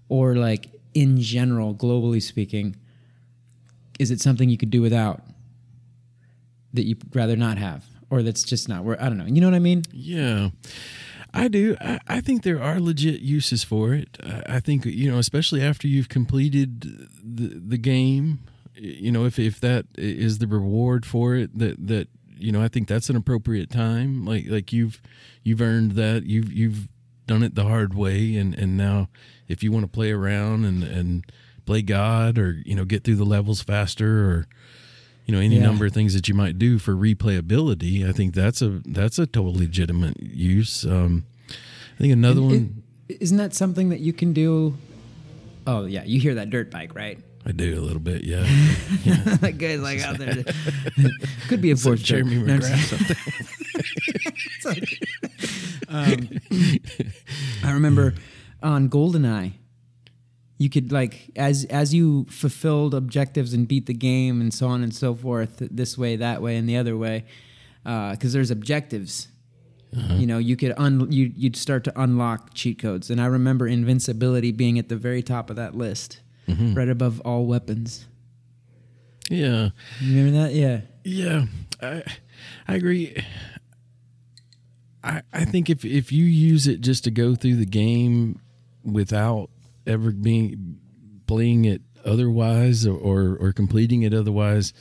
[0.09, 2.75] or like in general globally speaking
[3.99, 5.21] is it something you could do without
[6.73, 9.25] that you'd rather not have, or that's just not where I don't know.
[9.25, 9.83] You know what I mean?
[9.91, 10.49] Yeah.
[11.37, 11.77] I do.
[11.79, 14.17] I, I think there are legit uses for it.
[14.23, 16.81] I, I think you know, especially after you've completed
[17.23, 18.39] the the game.
[18.75, 22.67] You know, if if that is the reward for it, that that you know, I
[22.67, 24.25] think that's an appropriate time.
[24.25, 25.01] Like like you've
[25.43, 26.25] you've earned that.
[26.25, 26.87] You've you've
[27.27, 29.09] done it the hard way, and and now
[29.47, 31.25] if you want to play around and and
[31.65, 34.47] play God, or you know, get through the levels faster, or
[35.27, 35.63] you know any Yeah.
[35.63, 38.07] number of things that you might do for replayability.
[38.07, 40.83] I think that's a that's a totally legitimate use.
[40.85, 44.75] Um, I think another one It- isn't that something that you can do?
[45.67, 47.19] Oh yeah, you hear that dirt bike, right?
[47.45, 48.23] I do a little bit.
[48.25, 48.41] Yeah,
[49.41, 50.43] that guy's like out there.
[51.47, 53.17] Could be a fourth Jeremy No, I'm McGrath.
[55.87, 56.29] um,
[57.63, 58.15] I remember
[58.61, 59.53] on GoldenEye,
[60.57, 64.83] you could like as as you fulfilled objectives and beat the game and so on
[64.83, 67.25] and so forth, this way, that way, and the other way,
[67.85, 69.27] uh, because there's objectives.
[69.95, 70.15] Uh-huh.
[70.15, 73.67] You know, you could un you you'd start to unlock cheat codes, and I remember
[73.67, 76.73] invincibility being at the very top of that list, mm-hmm.
[76.73, 78.05] right above all weapons.
[79.29, 79.69] yeah.
[80.01, 80.53] You remember that?
[80.53, 80.81] Yeah.
[81.07, 81.45] Yeah,
[81.81, 82.03] I
[82.67, 83.23] I agree.
[85.01, 88.41] I I think if if you use it just to go through the game
[88.83, 89.49] without
[89.87, 90.77] ever being
[91.25, 94.73] playing it otherwise or or, or completing it otherwise,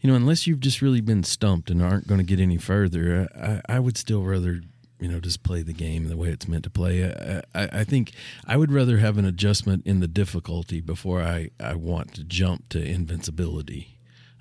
[0.00, 3.28] you know, unless you've just really been stumped and aren't going to get any further,
[3.68, 4.60] I, I would still rather
[4.98, 7.04] you know just play the game the way it's meant to play.
[7.04, 8.12] I, I, I think
[8.46, 12.68] I would rather have an adjustment in the difficulty before I I want to jump
[12.70, 13.92] to invincibility.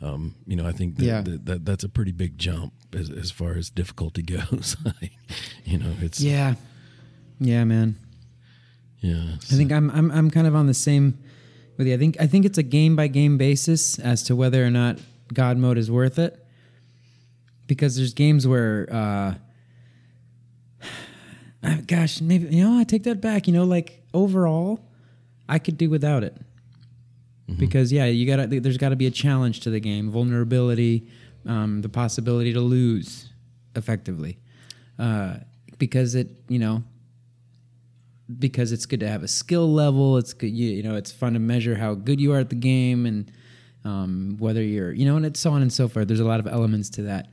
[0.01, 1.21] Um, you know, I think that, Yeah.
[1.21, 4.75] that, that that's a pretty big jump as as far as difficulty goes.
[5.65, 6.55] you know, it's Yeah.
[7.39, 7.95] Yeah, man.
[9.01, 9.33] Yeah.
[9.35, 11.17] I think I'm I'm I'm kind of on the same
[11.77, 11.93] with you.
[11.93, 14.99] I think I think it's a game by game basis as to whether or not
[15.33, 16.41] God mode is worth it.
[17.67, 19.35] Because there's games where uh
[21.63, 23.47] I- gosh, maybe you know, I take that back.
[23.47, 24.79] You know, like overall,
[25.49, 26.35] I could do without it.
[27.59, 31.07] Because yeah, you got to there's got to be a challenge to the game, vulnerability,
[31.45, 33.29] um, the possibility to lose
[33.75, 34.39] effectively.
[34.97, 35.35] Uh,
[35.77, 36.83] because it, you know,
[38.39, 40.17] because it's good to have a skill level.
[40.17, 42.55] It's good, you, you know, it's fun to measure how good you are at the
[42.55, 43.31] game and
[43.83, 46.07] um, whether you're, you know, and it's so on and so forth.
[46.07, 47.29] There's a lot of elements to that.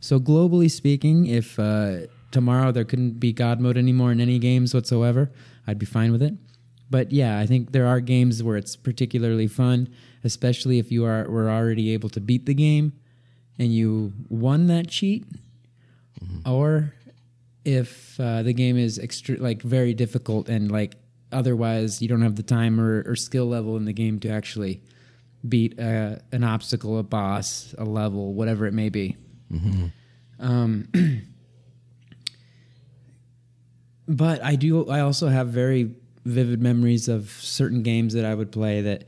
[0.00, 4.74] So globally speaking, if uh, tomorrow there couldn't be God mode anymore in any games
[4.74, 5.32] whatsoever,
[5.66, 6.34] I'd be fine with it.
[6.90, 9.88] But yeah, I think there are games where it's particularly fun,
[10.24, 12.92] especially if you are were already able to beat the game
[13.58, 15.26] and you won that cheat,
[16.46, 16.94] or
[17.68, 20.94] if uh, the game is extra like very difficult and like
[21.30, 24.80] otherwise you don't have the time or, or skill level in the game to actually
[25.46, 29.18] beat uh, an obstacle, a boss, a level, whatever it may be.
[30.40, 30.88] Um,
[34.08, 34.88] but I do.
[34.88, 39.04] I also have very vivid memories of certain games that I would play that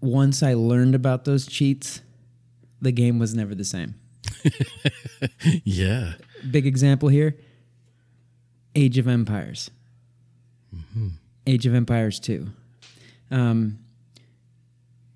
[0.00, 2.00] once I learned about those cheats,
[2.80, 3.94] the game was never the same.
[5.64, 6.14] yeah.
[6.50, 7.36] Big example here
[8.78, 9.70] Age of Empires.
[11.48, 12.46] Age of Empires 2.
[13.32, 13.80] Um,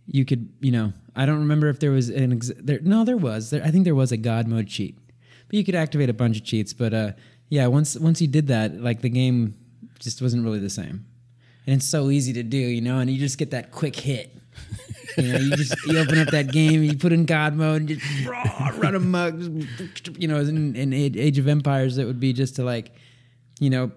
[0.07, 3.16] you could, you know, I don't remember if there was an, ex- there, no, there
[3.16, 3.51] was.
[3.51, 4.98] There, I think there was a God mode cheat.
[5.46, 6.72] But you could activate a bunch of cheats.
[6.72, 7.12] But uh,
[7.51, 9.55] yeah, once once you did that, like the game
[10.01, 11.07] just wasn't really the same.
[11.66, 14.35] And it's so easy to do, you know, and you just get that quick hit.
[15.16, 17.88] You know, you just you open up that game, you put in God mode, and
[17.90, 19.35] just raw, run amok.
[20.18, 22.92] You know, in, in Age of Empires, it would be just to like,
[23.59, 23.91] you know,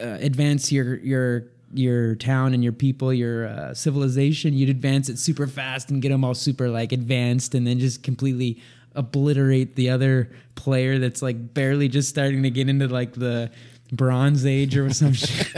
[0.00, 4.54] uh, advance your your your town and your people, your uh, civilization.
[4.54, 8.02] You'd advance it super fast and get them all super like advanced, and then just
[8.02, 8.60] completely
[8.94, 13.50] obliterate the other player that's like barely just starting to get into like the
[13.92, 15.48] Bronze Age or some shit,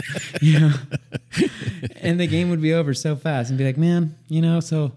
[0.40, 0.72] you know.
[1.96, 4.92] and the game would be over so fast, and be like, man, you know, so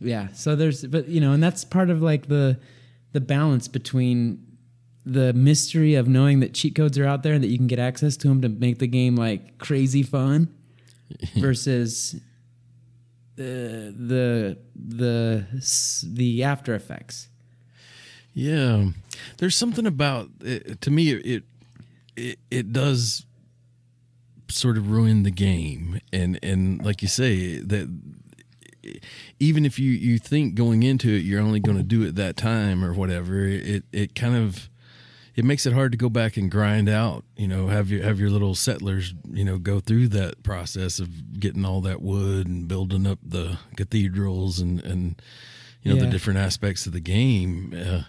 [0.00, 0.28] yeah.
[0.32, 2.58] So there's, but you know, and that's part of like the
[3.12, 4.45] the balance between
[5.06, 7.78] the mystery of knowing that cheat codes are out there and that you can get
[7.78, 10.52] access to them to make the game like crazy fun
[11.36, 12.16] versus
[13.36, 15.46] the the the
[16.04, 17.28] the after effects.
[18.34, 18.88] Yeah,
[19.38, 21.12] there's something about it, to me.
[21.12, 21.44] It,
[22.16, 23.24] it it does
[24.48, 27.88] sort of ruin the game, and and like you say that
[29.38, 32.36] even if you you think going into it you're only going to do it that
[32.36, 34.68] time or whatever, it it kind of
[35.36, 37.24] it makes it hard to go back and grind out.
[37.36, 39.14] You know, have your have your little settlers.
[39.30, 43.58] You know, go through that process of getting all that wood and building up the
[43.76, 45.20] cathedrals and and
[45.82, 46.06] you know Yeah.
[46.06, 47.74] the different aspects of the game.
[47.76, 48.02] Uh,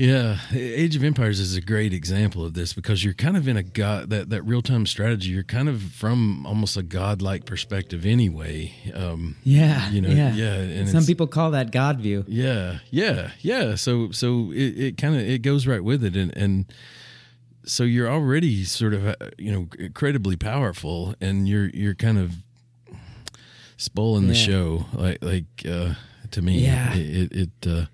[0.00, 3.58] yeah, Age of Empires is a great example of this because you're kind of in
[3.58, 5.28] a god that that real time strategy.
[5.30, 8.72] You're kind of from almost a godlike perspective anyway.
[8.94, 10.32] Um, Yeah, you know, yeah.
[10.34, 12.24] yeah, and Some people call that God view.
[12.26, 13.74] yeah, yeah, yeah.
[13.74, 16.64] So so it, it kind of it goes right with it, and and
[17.66, 22.32] so you're already sort of uh, you know incredibly powerful, and you're you're kind of
[23.76, 25.92] spoiling the show, like like uh,
[26.30, 26.94] to me, Yeah.
[26.94, 27.86] it it, it uh,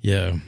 [0.00, 0.38] yeah.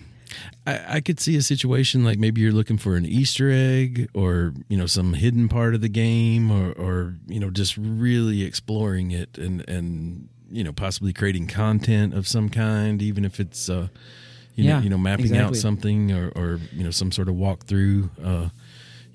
[0.67, 4.55] I, I could see a situation like maybe you're looking for an Easter egg or
[4.69, 9.11] you know some hidden part of the game or or you know just really exploring
[9.11, 13.89] it and and you know possibly creating content of some kind even if it's uh
[14.55, 17.35] you Yeah, know you know mapping out something or or you know some sort of
[17.35, 18.49] walkthrough uh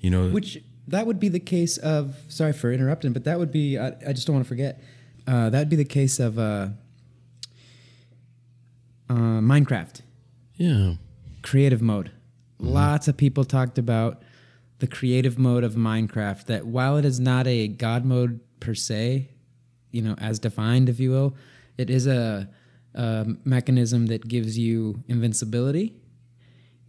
[0.00, 2.16] you know Which that would be the case of.
[2.28, 3.78] Sorry for interrupting, but that would be.
[3.78, 4.80] I, I just don't want to forget.
[5.26, 6.68] Uh, that would be the case of uh,
[9.08, 10.00] uh, Minecraft
[10.56, 10.94] yeah
[11.42, 12.10] creative mode.
[12.60, 12.72] Mm-hmm.
[12.72, 14.22] Lots of people talked about
[14.78, 16.46] the creative mode of Minecraft.
[16.46, 19.28] That while it is not a God mode per se,
[19.90, 21.34] you know, as defined, if you will,
[21.76, 22.48] it is a,
[22.94, 25.94] a mechanism that gives you invincibility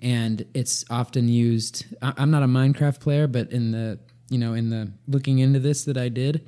[0.01, 3.99] and it's often used I- i'm not a minecraft player but in the
[4.29, 6.45] you know in the looking into this that i did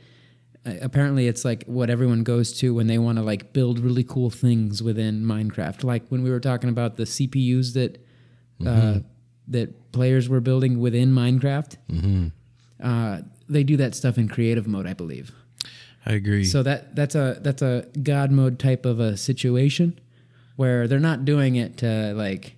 [0.66, 4.30] apparently it's like what everyone goes to when they want to like build really cool
[4.30, 5.84] things within minecraft.
[5.84, 7.98] Like when we were talking about the cpus that
[8.66, 9.00] uh,
[9.48, 11.76] that players were building within minecraft
[12.82, 15.34] uh, they do that stuff in creative mode i believe.
[16.06, 16.44] I agree.
[16.44, 20.00] So that that's a that's a God mode type of a situation
[20.58, 22.56] where they're not doing it to like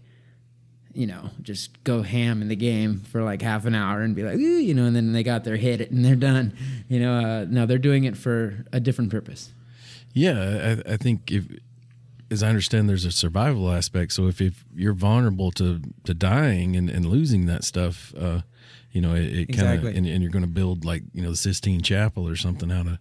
[0.96, 4.24] you know just go ham in the game for like half an hour and be
[4.24, 6.56] like "Ooh," you know and then they got their hit and they're done
[6.88, 9.52] you know uh, no they're doing it for a different purpose
[10.14, 11.44] Yeah, I, I think if,
[12.32, 14.14] as I understand, there's a survival aspect.
[14.14, 18.42] So if, if you're vulnerable to, to dying and, and losing that stuff, uh,
[18.92, 19.98] you know, it, it kind of, Exactly.
[19.98, 22.88] And, and you're going to build like, you know, the Sistine Chapel or something out
[22.88, 22.98] of,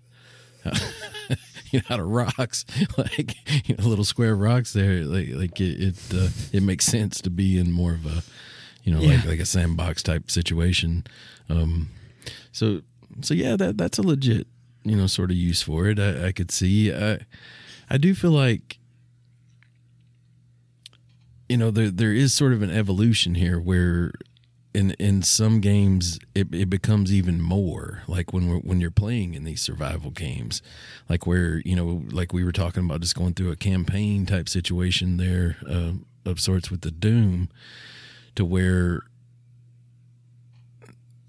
[1.71, 2.65] you know, out of rocks,
[2.99, 3.37] like
[3.69, 5.05] you know, little square rocks there.
[5.05, 8.23] Like, like it, it, uh, it makes sense to be in more of a,
[8.85, 11.05] you know, like like a sandbox type situation.
[11.49, 11.91] Um,
[12.53, 12.83] so,
[13.23, 14.47] so yeah, that that's a legit,
[14.85, 15.99] you know, sort of use for it.
[15.99, 16.93] I, I could see.
[16.93, 17.19] I,
[17.91, 18.79] I do feel like,
[21.49, 24.13] you know, there there is sort of an evolution here where.
[24.75, 29.35] In, in some games it, it becomes even more like when we're, when you're playing
[29.35, 30.63] in these survival games
[31.09, 34.49] like where you know like we were talking about just going through a campaign type
[34.49, 35.93] situation there uh,
[36.29, 37.49] of sorts with the doom
[38.35, 39.03] to where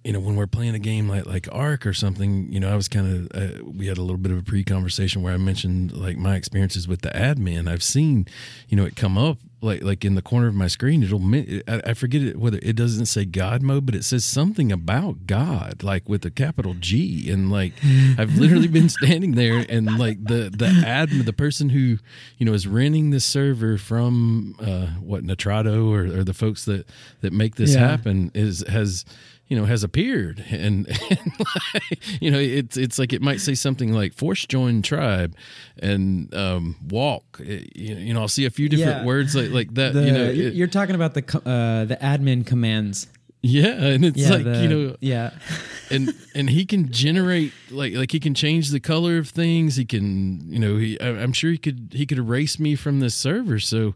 [0.05, 2.75] you know when we're playing a game like like ARK or something you know i
[2.75, 5.91] was kind of uh, we had a little bit of a pre-conversation where i mentioned
[5.91, 7.67] like my experiences with the admin.
[7.69, 8.27] I've seen
[8.69, 11.21] you know it come up like like in the corner of my screen it'll
[11.67, 15.83] i, forget it whether it doesn't say god mode but it says something about god
[15.83, 17.73] like with a capital g and like
[18.17, 21.97] i've literally been standing there and like the the admin the person who
[22.37, 26.87] you know is renting this server from uh what Nitrado or, or the folks that
[27.21, 27.87] that make this Yeah.
[27.89, 29.03] happen is has
[29.47, 30.43] you know has appeared.
[30.51, 31.31] And, and
[31.73, 35.35] like, you know it's it's like it might say something like force join tribe
[35.79, 37.39] and um walk.
[37.39, 39.05] It- you you know i'll see a few different Yeah.
[39.05, 41.97] words like like that the, you know you're, it- you're talking about the uh, the
[41.97, 43.07] admin commands.
[43.41, 45.29] Yeah and it's yeah like the- you know yeah.
[45.91, 49.75] and and he can generate like like he can change the color of things.
[49.75, 52.99] He can you know he I- i'm sure he could he could erase me from
[53.01, 53.59] this server.
[53.59, 53.93] So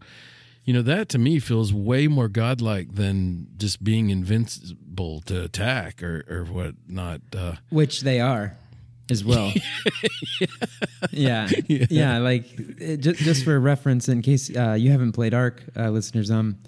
[0.69, 6.03] you know that to me feels way more godlike than just being invincible to attack
[6.03, 8.55] or or whatnot uh which they are
[9.09, 9.51] as well.
[11.11, 11.49] yeah.
[11.67, 12.45] yeah, Like
[12.77, 16.59] it, just, just for reference, in case uh, you haven't played ARK, uh, listeners, um,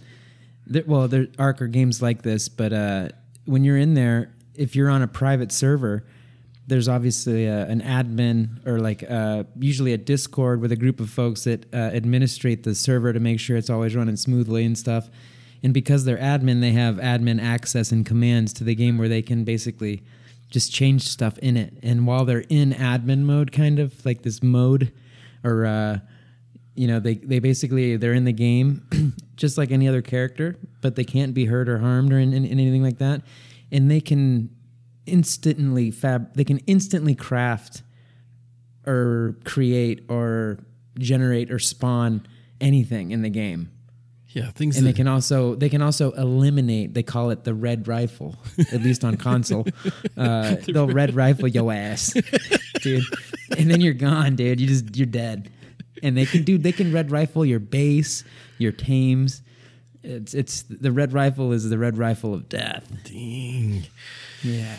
[0.65, 3.09] there, well, there ARK are games like this, but uh,
[3.45, 6.03] when you're in there, if you're on a private server,
[6.67, 11.09] there's obviously a, an admin or like uh, usually a Discord with a group of
[11.09, 15.09] folks that uh, administrate the server to make sure it's always running smoothly and stuff.
[15.63, 19.21] And because they're admin, they have admin access and commands to the game where they
[19.21, 20.03] can basically
[20.49, 21.73] just change stuff in it.
[21.81, 24.91] And while they're in admin mode, kind of like this mode,
[25.43, 25.99] or uh,
[26.75, 28.85] you know, they they basically they're in the game
[29.35, 32.45] just like any other character, but they can't be hurt or harmed or in, in,
[32.45, 33.21] in anything like that.
[33.71, 34.49] And they can
[35.05, 37.81] instantly fab they can instantly craft
[38.85, 40.59] or create or
[40.97, 42.25] generate or spawn
[42.59, 43.69] anything in the game
[44.29, 46.93] Yeah, things and they can also they can also eliminate.
[46.93, 48.35] They call it the red rifle,
[48.71, 49.65] at least on console.
[50.17, 52.13] Uh, they'll red rifle your ass,
[52.81, 53.03] dude,
[53.57, 54.59] and then you're gone, dude.
[54.59, 55.49] You just you're dead.
[56.03, 58.23] And they can do they can red rifle your base,
[58.59, 59.41] your tames.
[60.03, 62.91] It's it's the red rifle is the red rifle of death.
[63.05, 63.87] Dang.
[64.43, 64.75] Yeah.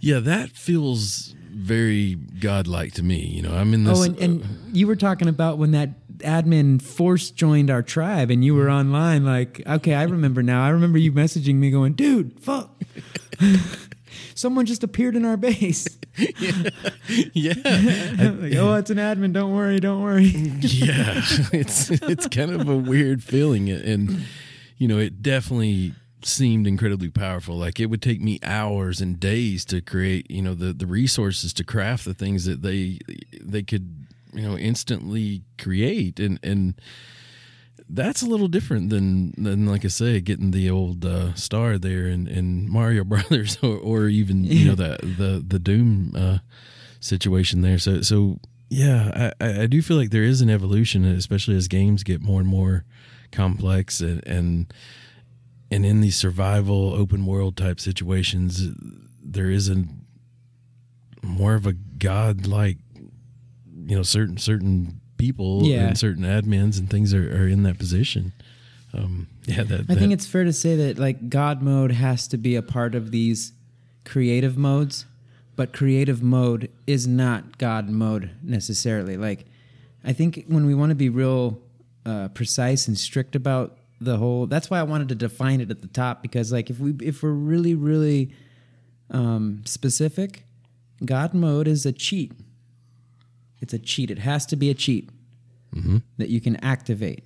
[0.00, 3.20] Yeah, that feels very godlike to me.
[3.26, 3.98] You know, I'm in this.
[3.98, 8.44] Oh, and, and you were talking about when that admin force joined our tribe and
[8.44, 9.24] you were online.
[9.24, 10.64] Like, okay, I remember now.
[10.64, 12.70] I remember you messaging me going, dude, fuck.
[14.34, 15.86] Someone just appeared in our base.
[17.32, 19.32] yeah, like, oh, it's an admin.
[19.32, 19.80] Don't worry.
[19.80, 20.24] Don't worry.
[20.24, 21.22] yeah,
[21.52, 24.24] it's it's kind of a weird feeling, and
[24.76, 25.94] you know, it definitely
[26.26, 27.56] seemed incredibly powerful.
[27.56, 31.52] Like it would take me hours and days to create, you know, the the resources
[31.54, 32.98] to craft the things that they
[33.40, 36.74] they could, you know, instantly create, and and
[37.88, 42.06] that's a little different than than like I say, getting the old uh, star there
[42.06, 46.38] in, in Mario Brothers, or, or even you know the the the Doom uh,
[47.00, 47.78] situation there.
[47.78, 52.02] So so yeah, I, I do feel like there is an evolution, especially as games
[52.02, 52.84] get more and more
[53.30, 54.72] complex and and
[55.72, 58.68] and in these survival open world type situations,
[59.24, 59.84] there is a
[61.22, 62.78] more of a god-like
[63.86, 65.88] you know, certain certain people Yeah.
[65.88, 68.32] and certain admins and things are, are in that position.
[68.94, 72.36] Um, yeah, that, I think it's fair to say that like God mode has to
[72.36, 73.52] be a part of these
[74.04, 75.06] creative modes,
[75.56, 79.16] but creative mode is not God mode necessarily.
[79.16, 79.46] Like,
[80.04, 81.58] I think when we want to be real
[82.04, 85.80] uh, precise and strict about the whole, that's why I wanted to define it at
[85.80, 88.32] the top because like if we if we're really really
[89.10, 90.44] um, specific,
[91.04, 92.32] God mode is a cheat.
[93.60, 94.10] It's a cheat.
[94.10, 95.10] It has to be a cheat
[96.18, 97.24] that you can activate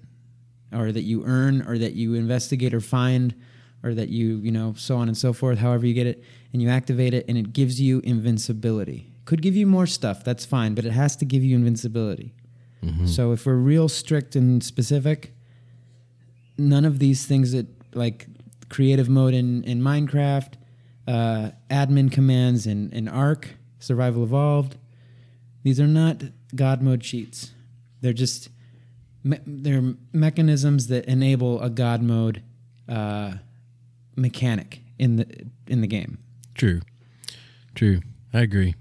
[0.73, 3.35] or that you earn or that you investigate or find
[3.83, 6.23] or that you you know so on and so forth however you get it
[6.53, 10.45] and you activate it and it gives you invincibility could give you more stuff that's
[10.45, 12.35] fine but it has to give you invincibility
[13.07, 15.33] so if we're real strict and specific
[16.59, 18.27] none of these things that like
[18.69, 20.55] creative mode in, in minecraft
[21.07, 24.77] uh, admin commands in, in ARK survival evolved
[25.63, 26.23] these are not
[26.55, 27.53] god mode cheats
[28.01, 28.49] they're just
[29.23, 32.43] me- they're mechanisms that enable a god mode
[32.89, 33.35] uh,
[34.17, 35.27] mechanic in the
[35.67, 36.19] in the game
[36.55, 36.81] true,
[37.75, 38.01] true.
[38.33, 38.75] I agree.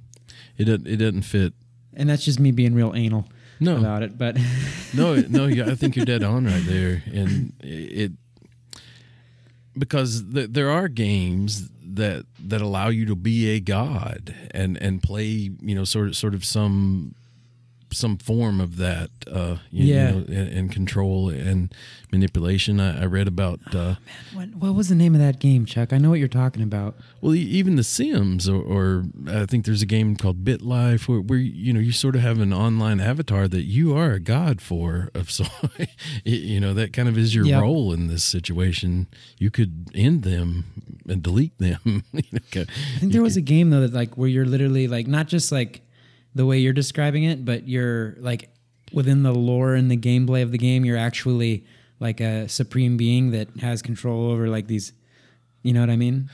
[0.58, 1.54] It doesn't it doesn't fit.
[1.94, 3.26] and that's just me being real anal
[3.60, 3.78] No.
[3.78, 4.38] about it but
[4.94, 8.12] No, no, I think you're dead on right there, and it
[9.78, 15.02] because th- there are games that that allow you to be a god and and
[15.04, 17.14] play you know sort of sort of some
[17.96, 20.10] some form of that uh you, Yeah.
[20.10, 21.74] you know and, and control and
[22.12, 22.80] manipulation.
[22.80, 23.96] I, I read about uh
[24.34, 25.92] what, what was the name of that game chuck?
[25.94, 26.96] I know what you're talking about.
[27.22, 31.40] Well even the sims or, or i think there's a game called bitlife where, where
[31.40, 35.10] you know you sort of have an online avatar that you are a god for
[35.16, 35.46] of so
[36.24, 37.62] you know that kind of is your Yep.
[37.62, 39.08] role in this situation.
[39.38, 40.66] You could end them
[41.08, 42.04] and delete them.
[42.14, 42.62] You know,
[42.96, 45.52] I think there was a game though that like where you're literally like not just
[45.52, 45.82] like
[46.36, 48.50] the way you're describing it, but you're like
[48.94, 51.66] within the lore and the gameplay of the game, you're actually
[52.00, 54.94] like a supreme being that has control over like these.
[55.64, 56.30] You know what I mean?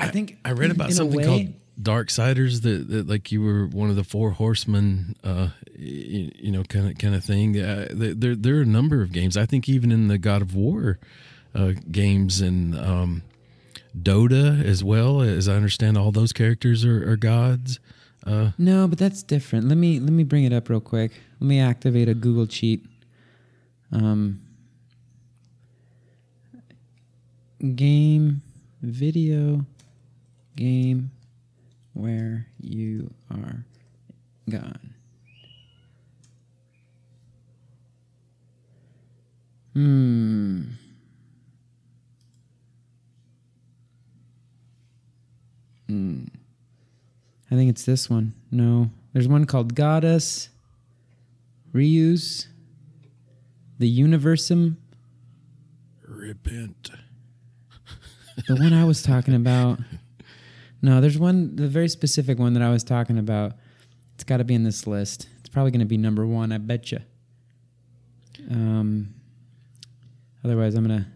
[0.00, 3.90] I think I read about something way- called Darksiders that, that like you were one
[3.90, 7.58] of the four horsemen, uh, you, you know, kind of kind of thing.
[7.58, 9.36] Uh, there there there are a number of games.
[9.36, 10.98] I think even in the God of War
[11.54, 13.22] uh, games and um,
[13.96, 15.22] Dota as well.
[15.22, 17.78] As I understand, all those characters are, are gods.
[18.26, 19.66] Uh, No, but that's different.
[19.68, 21.12] Let me let me bring it up real quick.
[21.40, 22.86] Let me activate a Google cheat.
[23.92, 24.40] Um,
[27.76, 28.42] game
[28.82, 29.64] video
[30.56, 31.10] game
[31.94, 33.64] where you are
[34.50, 34.94] gone.
[39.74, 40.76] Hmm.
[45.88, 46.24] Hmm.
[47.52, 48.32] I think it's this one.
[48.50, 50.48] No, there's one called Godus,
[51.74, 52.48] Reus,
[53.78, 54.76] the Universim.
[56.08, 56.90] repent.
[58.48, 59.80] The one I was talking about.
[60.80, 63.52] No, there's one, the very specific one that I was talking about.
[64.14, 65.28] It's got to be in this list.
[65.40, 67.00] It's probably going to be number one, I bet you.
[68.50, 69.14] Um,
[70.42, 71.06] otherwise, I'm gonna.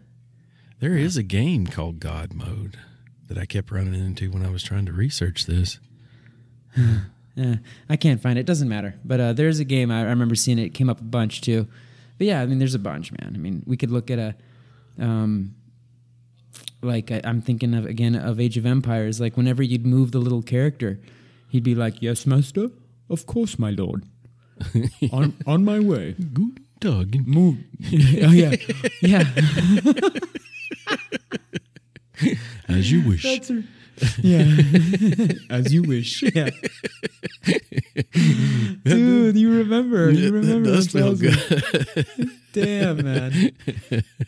[0.79, 2.77] There is a game called God Mode
[3.27, 5.79] that I kept running into when I was trying to research this.
[7.39, 7.57] Eh,
[7.87, 8.41] I can't find it.
[8.41, 8.95] It doesn't matter.
[9.05, 10.63] But uh, there's a game I, I remember seeing it.
[10.63, 11.67] it came up a bunch too.
[12.17, 13.33] But yeah, I mean, there's a bunch, man.
[13.35, 14.33] I mean, we could look at a
[14.99, 15.53] Um,
[16.81, 19.19] like I, I'm thinking of again of Age of Empires.
[19.19, 20.99] Like whenever you'd move the little character,
[21.49, 22.71] he'd be like, "Yes, master.
[23.07, 24.03] Of course, my lord.
[25.11, 26.15] on on my way.
[26.33, 27.27] Guten Tag.
[27.27, 27.57] Move.
[27.93, 28.55] oh yeah,
[29.01, 29.23] yeah.
[32.67, 33.23] As you wish.
[33.23, 33.51] That's.
[34.21, 34.45] Yeah.
[35.49, 36.23] As you wish.
[36.35, 36.49] Yeah.
[38.83, 40.09] Dude, you remember.
[40.11, 40.69] You That remember.
[40.71, 42.07] does feel good.
[42.53, 43.51] Damn, man.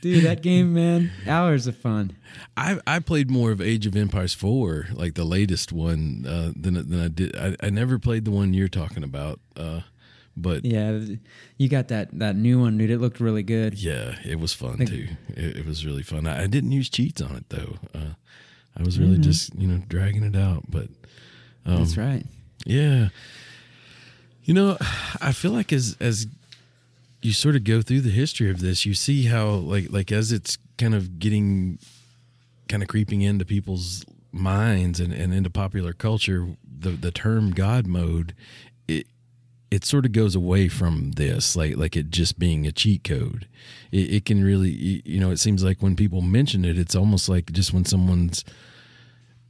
[0.01, 2.15] Dude, that game, man, hours of fun.
[2.57, 6.73] I I played more of Age of Empires 4, like the latest one, uh, than
[6.75, 7.35] than I did.
[7.35, 9.81] I, I never played the one you're talking about, uh,
[10.37, 10.91] but yeah.
[10.91, 11.15] Yeah,
[11.57, 12.89] you got that that new one, dude.
[12.91, 13.75] It looked really good.
[13.81, 15.07] Yeah it was fun too.
[15.29, 16.27] It, it was really fun.
[16.27, 17.77] I, I didn't use cheats on it though.
[17.93, 18.13] Uh,
[18.77, 20.87] I was really just you know dragging it out, but
[21.65, 22.25] um, That's right.
[22.65, 23.09] Yeah.
[24.43, 24.77] You know,
[25.21, 26.27] I feel like as as
[27.21, 30.31] you sort of go through the history of this, you see how like like as
[30.31, 31.79] it's kind of getting
[32.67, 36.47] kind of creeping into people's minds and, and into popular culture,
[36.79, 38.33] the the term God mode,
[38.87, 39.07] it
[39.71, 43.47] it sort of goes away from this, like like it just being a cheat code.
[43.91, 44.69] It, it can really,
[45.05, 48.43] you know, it seems like when people mention it, it's almost like just when someone's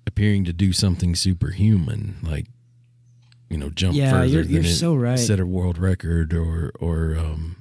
[0.08, 2.48] appearing to do something superhuman, like
[3.50, 5.18] you know, jump Yeah, further you're- than you're so right.
[5.18, 7.56] set a world record or or um,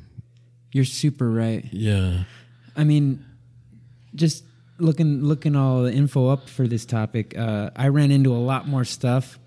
[0.73, 1.65] You're super right.
[1.73, 2.25] yeah,
[2.77, 3.25] I mean,
[4.15, 4.45] just
[4.79, 8.67] looking looking all the info up for this topic, uh, I ran into a lot
[8.69, 9.39] more stuff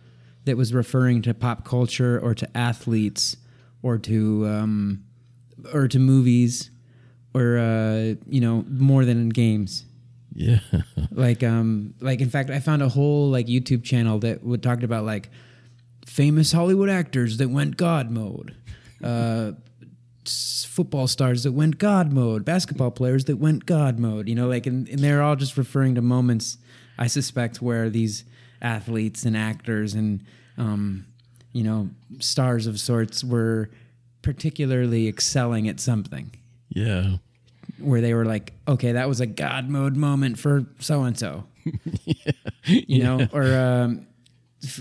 [0.46, 3.38] that was referring to pop culture or to athletes
[3.82, 5.04] or to um,
[5.74, 6.72] or to movies
[7.34, 9.86] or uh, you know more than in games.
[10.34, 10.60] yeah,
[11.12, 14.84] like um like in fact I found a whole like YouTube channel that would talked
[14.84, 15.30] about like
[16.06, 18.56] famous Hollywood actors that went God mode.
[19.04, 19.54] Uh
[20.24, 24.68] football stars that went God mode, basketball players that went God mode, you know, like
[24.68, 26.58] and, and they're all just referring to moments
[26.98, 28.24] I suspect where these
[28.62, 30.24] athletes and actors and
[30.58, 31.06] um
[31.54, 31.90] you know,
[32.20, 33.70] stars of sorts were
[34.22, 36.32] particularly excelling at something.
[36.70, 37.18] Yeah,
[37.80, 41.46] where they were like, okay, that was a God mode moment for so and so,
[42.66, 44.08] you know, or um,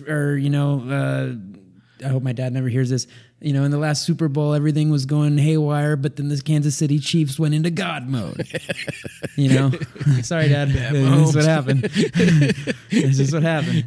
[0.07, 3.07] or you know, uh, I hope my dad never hears this.
[3.41, 6.77] You know, in the last Super Bowl, everything was going haywire, but then the Kansas
[6.77, 8.47] City Chiefs went into God mode.
[9.37, 9.71] you know,
[10.23, 11.83] sorry, Dad, this is what happened.
[11.83, 13.85] this is what happened.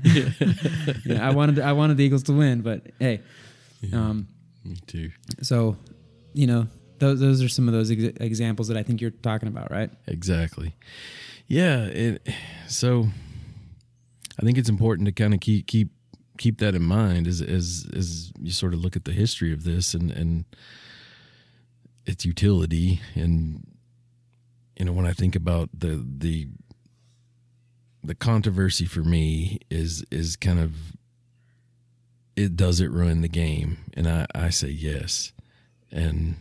[1.05, 3.21] yeah, I wanted I wanted the Eagles to win, but hey,
[3.93, 4.27] um,
[4.63, 5.11] me too.
[5.41, 5.77] so
[6.33, 6.67] you know,
[6.99, 9.89] those those are some of those ex- examples that I think you're talking about, right?
[10.07, 10.75] Exactly.
[11.47, 11.85] Yeah.
[11.85, 12.27] It,
[12.67, 13.07] so
[14.39, 15.91] I think it's important to kind of keep keep
[16.43, 19.63] keep that in mind as as as you sort of look at the history of
[19.63, 20.43] this and and
[22.05, 23.65] its utility and
[24.77, 26.49] you know when I think about the the
[28.03, 30.73] the controversy for me is is kind of
[32.35, 35.31] it does it ruin the game and I I say yes
[35.93, 36.35] and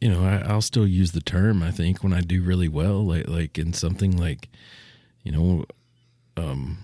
[0.00, 1.62] you know, I, I'll still use the term.
[1.62, 4.48] I think when I do really well, like like in something like,
[5.22, 5.66] you know,
[6.40, 6.78] um,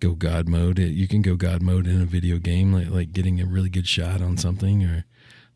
[0.00, 0.78] go God mode.
[0.78, 3.86] You can go God mode in a video game, like like getting a really good
[3.86, 5.04] shot on something, or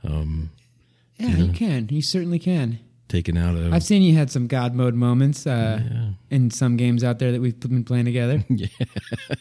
[0.05, 0.51] um,
[1.19, 1.37] Yeah, Yeah.
[1.45, 1.89] you can.
[1.91, 2.79] You certainly can.
[3.09, 3.73] Taken out of.
[3.73, 7.33] I've seen you had some God mode moments uh, yeah, in some games out there
[7.33, 8.45] that we've been playing together.
[8.49, 8.69] yeah,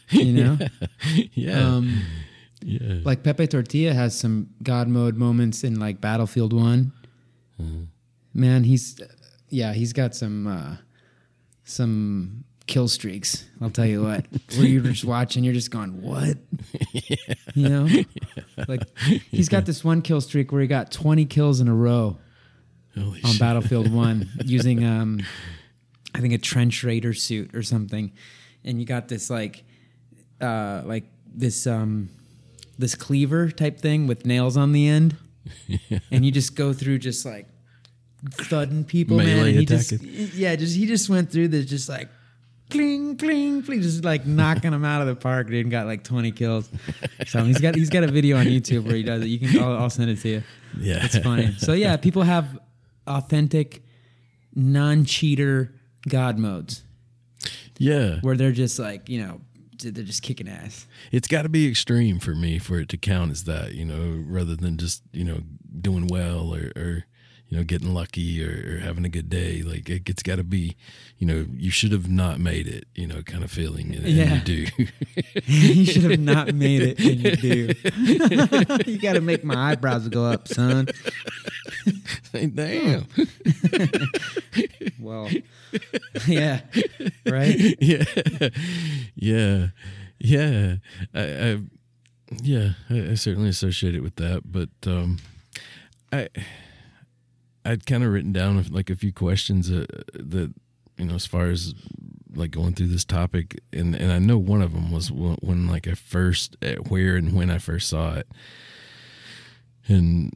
[0.09, 0.57] You know,
[1.33, 2.01] yeah, um,
[2.63, 3.01] yeah.
[3.03, 6.93] like Pepe Tortilla has some God mode moments in like Battlefield One.
[7.59, 7.85] Uh-huh.
[8.33, 8.99] Man, he's
[9.49, 10.77] yeah, he's got some uh,
[11.63, 13.45] some kill streaks.
[13.59, 16.37] I'll tell you what, where you're just watching, you're just going, what?
[17.55, 17.89] You know,
[18.67, 18.83] like
[19.31, 22.17] he's got this one kill streak where he got 20 kills in a row.
[22.95, 23.39] Holy on shit.
[23.39, 25.21] Battlefield One using um,
[26.13, 28.11] I think a trench raider suit or something,
[28.63, 29.63] and you got this like
[30.39, 32.09] uh, like this um,
[32.77, 35.17] this cleaver type thing with nails on the end,
[36.11, 37.47] and you just go through just like
[38.31, 39.37] thudding people, man.
[39.37, 42.09] Melee And he just yeah, just he just went through this just like.
[42.69, 46.03] Cling, cling, cling, just like knocking them out of the park, dude, and got like
[46.03, 46.69] 20 kills.
[47.27, 49.27] So he's got he's got a video on YouTube where he does it.
[49.27, 50.43] You can, I'll, I'll send it to you.
[50.79, 51.53] Yeah, It's funny.
[51.57, 52.59] So yeah, people have
[53.07, 53.83] authentic,
[54.55, 55.73] non-cheater
[56.07, 56.83] God modes
[57.79, 58.19] yeah.
[58.21, 59.41] where they're just like you know
[59.81, 60.85] they're just kicking ass.
[61.11, 64.23] It's got to be extreme for me for it to count as that, you know,
[64.27, 65.41] rather than just you know
[65.81, 67.05] doing well or, or
[67.49, 69.63] you know getting lucky or, or having a good day.
[69.63, 70.75] Like it, it's got to be,
[71.17, 74.47] you know, you should have not made it, you know, kind of feeling, and, and
[74.47, 74.85] you do.
[75.45, 77.73] you should have not made it, and you do.
[78.91, 80.87] you got to make my eyebrows go up, son.
[82.33, 83.07] Damn.
[84.99, 85.29] well,
[86.27, 86.61] yeah,
[87.25, 87.75] right.
[87.81, 88.03] yeah,
[89.15, 89.67] yeah,
[90.19, 90.75] yeah.
[91.15, 91.59] I, I
[92.43, 94.43] yeah, I, I certainly associate it with that.
[94.45, 95.17] But um,
[96.11, 96.29] I,
[97.65, 100.53] I'd kind of written down like a few questions uh, that
[100.97, 101.73] you know, as far as
[102.35, 105.67] like going through this topic, and and I know one of them was when, when
[105.67, 108.27] like I first, uh, where and when I first saw it,
[109.87, 110.35] and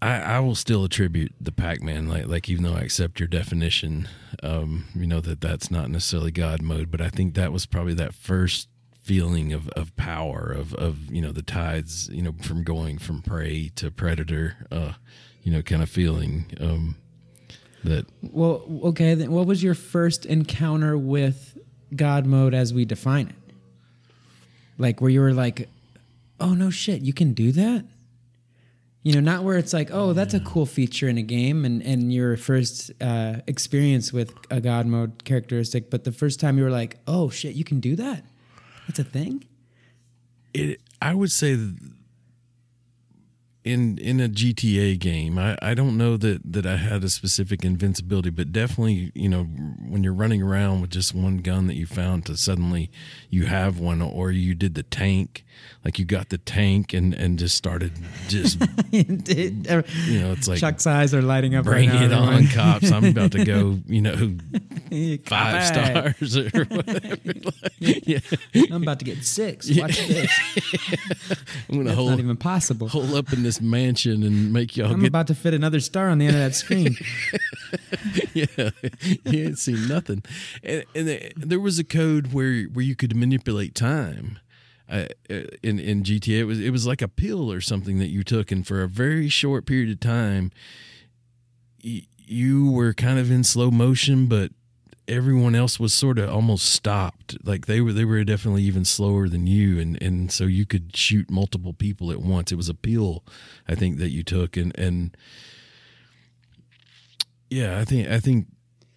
[0.00, 4.08] I, I will still attribute the Pac-Man, like like even though I accept your definition,
[4.42, 7.94] um, you know that that's not necessarily God mode, but I think that was probably
[7.94, 8.68] that first
[9.04, 13.20] feeling of, of power of, of you know the tides you know from going from
[13.20, 14.94] prey to predator uh
[15.44, 16.96] you know kind of feeling um
[17.84, 21.56] that well okay then what was your first encounter with
[21.94, 23.54] god mode as we define it
[24.78, 25.68] like where you were like
[26.40, 27.84] oh no shit you can do that
[29.04, 31.82] you know not where it's like oh that's a cool feature in a game and
[31.82, 36.64] and your first uh, experience with a god mode characteristic but the first time you
[36.64, 38.24] were like oh shit you can do that
[38.86, 39.44] that's a thing.
[40.52, 40.80] It.
[41.00, 41.58] I would say
[43.64, 47.64] in in a GTA game, I, I don't know that that I had a specific
[47.64, 51.86] invincibility, but definitely, you know, when you're running around with just one gun that you
[51.86, 52.90] found to suddenly
[53.30, 55.44] you have one, or you did the tank,
[55.82, 57.92] like you got the tank and and just started
[58.28, 58.60] just
[58.90, 61.64] you know, it's like Chuck's eyes are lighting up.
[61.64, 62.92] Bring right it now, on, cops!
[62.92, 64.36] I'm about to go, you know,
[65.24, 67.16] five stars or whatever.
[67.78, 68.20] yeah.
[68.70, 69.74] I'm about to get six.
[69.74, 70.30] Watch this.
[71.68, 72.88] I'm gonna That's hold not even possible.
[72.88, 75.08] Hold up in this mansion and make y'all I'm get.
[75.08, 76.96] about to fit another star on the end of that screen.
[78.34, 78.46] yeah,
[79.24, 80.22] you ain't seen nothing.
[80.62, 84.38] And, and there was a code where where you could manipulate time.
[84.88, 85.06] Uh,
[85.62, 88.52] in in GTA, it was it was like a pill or something that you took,
[88.52, 90.52] and for a very short period of time,
[91.82, 94.52] y- you were kind of in slow motion, but
[95.06, 97.36] everyone else was sort of almost stopped.
[97.44, 100.96] Like they were they were definitely even slower than you, and and so you could
[100.96, 102.52] shoot multiple people at once.
[102.52, 103.24] It was a pill,
[103.68, 105.16] I think, that you took, and and
[107.50, 108.46] yeah, I think I think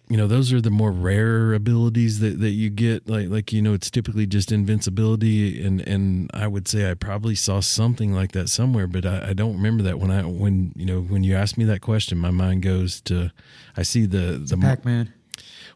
[0.08, 3.60] you know those are the more rare abilities that, that you get like like you
[3.60, 8.32] know it's typically just invincibility and and i would say i probably saw something like
[8.32, 11.34] that somewhere but i, I don't remember that when i when you know when you
[11.34, 13.30] ask me that question my mind goes to
[13.76, 15.12] i see the the Pac-Man.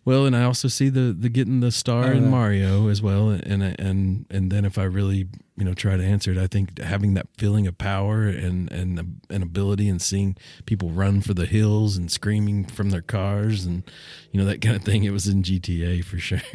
[0.04, 2.30] Well, and I also see the the getting the star in uh-huh.
[2.30, 6.32] Mario as well, and and and then if I really you know try to answer
[6.32, 10.36] it, I think having that feeling of power and and an ability and seeing
[10.66, 13.84] people run for the hills and screaming from their cars and
[14.32, 16.42] you know that kind of thing, it was in GTA for sure.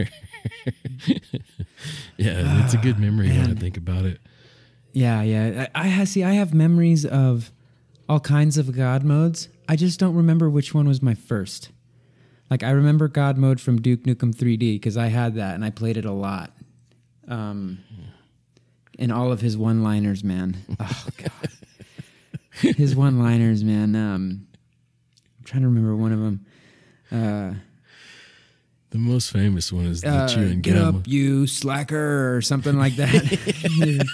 [2.17, 4.19] yeah, it's a good ah, memory when I think about it.
[4.91, 5.67] Yeah, yeah.
[5.73, 6.23] I, I see.
[6.23, 7.51] I have memories of
[8.09, 9.47] all kinds of God modes.
[9.69, 11.69] I just don't remember which one was my first.
[12.49, 15.69] Like I remember God mode from Duke Nukem 3D because I had that and I
[15.69, 16.51] played it a lot.
[17.27, 17.79] Um,
[18.99, 20.57] and all of his one-liners, man.
[20.79, 21.31] Oh god,
[22.77, 23.95] his one-liners, man.
[23.95, 24.47] Um,
[25.39, 26.45] I'm trying to remember one of them.
[27.11, 27.53] Uh,
[28.91, 30.95] The most famous one is the uh, chewing get gum.
[30.97, 33.13] up, you slacker, or something like that.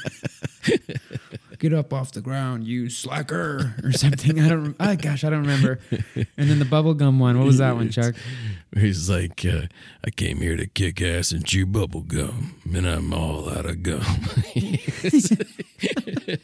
[1.64, 4.38] get up off the ground, you slacker, or something.
[4.38, 4.76] I don't.
[4.82, 5.80] Oh, gosh, I don't remember.
[6.16, 7.38] And then the bubblegum one.
[7.40, 8.16] What was that one, Chuck?
[8.76, 9.68] He's like, uh,
[10.06, 13.82] I came here to kick ass and chew bubble gum, and I'm all out of
[13.82, 14.04] gum.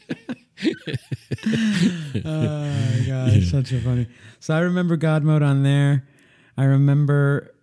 [2.22, 4.06] Oh my god, such a funny.
[4.40, 6.06] So I remember God mode on there.
[6.58, 7.54] I remember,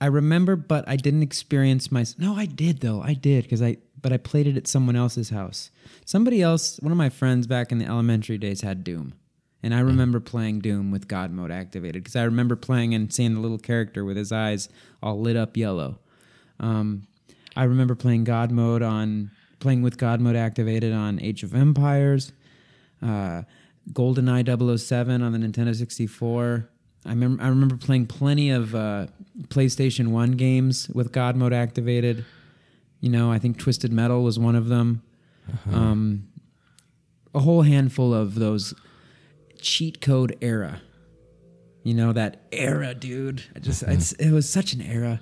[0.00, 2.04] I remember, but I didn't experience my.
[2.16, 3.02] No, I did though.
[3.02, 5.70] I did because I, but I played it at someone else's house.
[6.04, 9.14] Somebody else, one of my friends back in the elementary days had Doom,
[9.62, 13.32] and I remember playing Doom with God mode activated because I remember playing and seeing
[13.32, 14.68] the little character with his eyes
[15.02, 16.00] all lit up yellow.
[16.60, 17.06] Um,
[17.56, 22.30] I remember playing God mode on playing with God mode activated on Age of Empires
[23.00, 23.44] uh,
[23.90, 26.68] GoldenEye 007 on the Nintendo 64.
[27.06, 29.06] I remember, I remember playing plenty of uh,
[29.48, 32.26] PlayStation 1 games with God mode activated.
[33.04, 35.02] You know, I think Twisted Metal was one of them.
[35.70, 36.28] Um,
[37.34, 38.72] a whole handful of those
[39.60, 40.80] cheat code era.
[41.82, 43.42] You know, that era, dude.
[43.54, 45.20] I just, it's, it was such an era.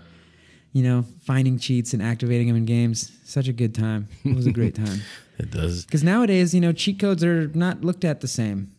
[0.72, 3.10] You know, finding cheats and activating them in games.
[3.24, 4.06] Such a good time.
[4.24, 5.00] It was a great time.
[5.38, 5.84] it does.
[5.84, 8.70] Because nowadays, you know, cheat codes are not looked at the same.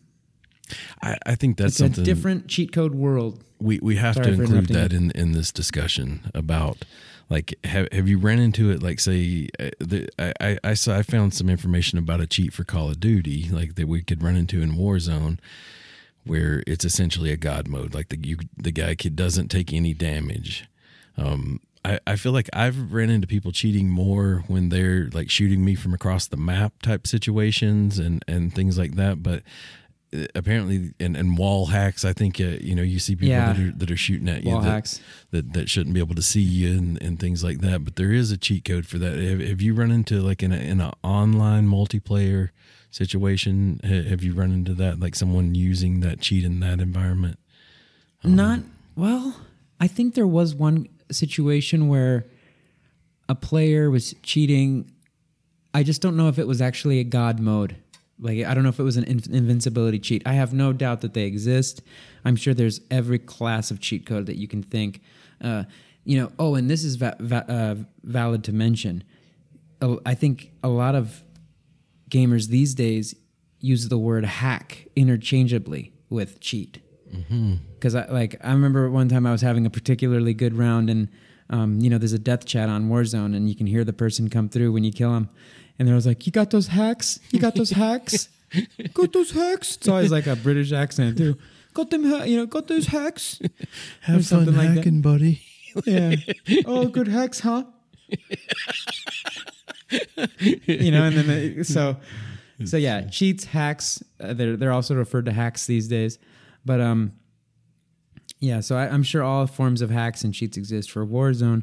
[1.02, 3.44] I, I think that's It's something a different cheat code world.
[3.60, 6.86] we we have Sorry to include that in in this discussion about
[7.30, 10.96] like have have you ran into it like say uh, the, I, I I saw
[10.96, 14.22] I found some information about a cheat for Call of Duty like that we could
[14.22, 15.38] run into in Warzone
[16.24, 17.94] where it's essentially a god mode.
[17.94, 20.66] Like the you, the guy kid doesn't take any damage.
[21.16, 25.64] Um, I, I feel like I've ran into people cheating more when they're like shooting
[25.64, 29.22] me from across the map type situations and and things like that.
[29.22, 29.42] But
[30.34, 33.52] apparently, and, and wall hacks, I think uh, you know you see people Yeah.
[33.52, 35.00] that are that are shooting at you Wall that, hacks.
[35.30, 37.84] that that shouldn't be able to see you and, and things like that.
[37.84, 39.18] But there is a cheat code for that.
[39.18, 42.50] Have, have you run into like in a in an online multiplayer
[42.90, 43.80] situation?
[43.82, 47.38] Have you run into that like someone using that cheat in that environment?
[48.22, 48.60] Not
[48.96, 49.36] well.
[49.80, 52.26] I think there was one situation where
[53.28, 54.90] a player was cheating.
[55.74, 57.76] I just don't know if it was actually a god mode.
[58.24, 60.22] Like I don't know if it was an in- invincibility cheat.
[60.26, 61.82] I have no doubt that they exist.
[62.24, 65.00] I'm sure there's every class of cheat code that you can think.
[65.40, 65.64] Uh,
[66.04, 66.32] you know.
[66.38, 69.04] Oh, and this is va- va- uh, valid to mention.
[69.80, 71.22] Uh, I think a lot of
[72.10, 73.14] gamers these days
[73.60, 76.80] use the word hack interchangeably with cheat
[77.78, 81.08] because I like I remember one time I was having a particularly good round and
[81.50, 84.28] um, you know there's a death chat on Warzone and you can hear the person
[84.28, 85.28] come through when you kill him
[85.78, 87.18] and there was like you got those hacks?
[87.30, 88.28] You got those hacks?
[88.94, 89.74] Got those hacks?
[89.78, 91.36] It's always like a British accent too.
[91.72, 93.40] Got them ha- you know got those hacks?
[94.08, 95.02] Or something like that.
[95.02, 95.42] buddy.
[95.84, 96.14] yeah.
[96.64, 97.64] Oh good hacks huh?
[100.38, 101.96] You know and then they, so
[102.64, 106.18] so yeah cheats hacks uh, they're they're also referred to hacks these days.
[106.64, 107.12] But um
[108.40, 111.62] yeah so I, i'm sure all forms of hacks and cheats exist for warzone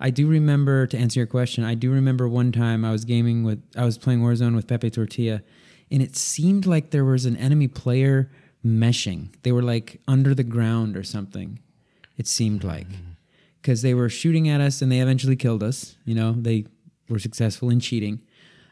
[0.00, 3.44] i do remember to answer your question i do remember one time i was gaming
[3.44, 5.42] with i was playing warzone with pepe tortilla
[5.90, 8.30] and it seemed like there was an enemy player
[8.64, 11.58] meshing they were like under the ground or something
[12.16, 12.88] it seemed like
[13.68, 15.96] because they were shooting at us and they eventually killed us.
[16.04, 16.66] You know, they
[17.08, 18.20] were successful in cheating.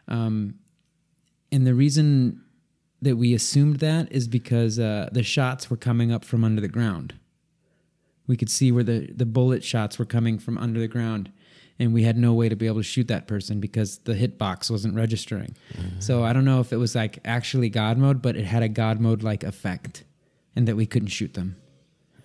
[0.08, 0.54] Um,
[1.52, 2.42] and the reason
[3.02, 6.68] that we assumed that is because uh, the shots were coming up from under the
[6.68, 7.14] ground.
[8.26, 11.30] We could see where the, the bullet shots were coming from under the ground.
[11.78, 14.70] And we had no way to be able to shoot that person because the hitbox
[14.70, 15.54] wasn't registering.
[15.74, 16.00] Mm-hmm.
[16.00, 18.68] So I don't know if it was like actually God mode, but it had a
[18.68, 20.02] God mode like effect
[20.56, 21.56] and that we couldn't shoot them.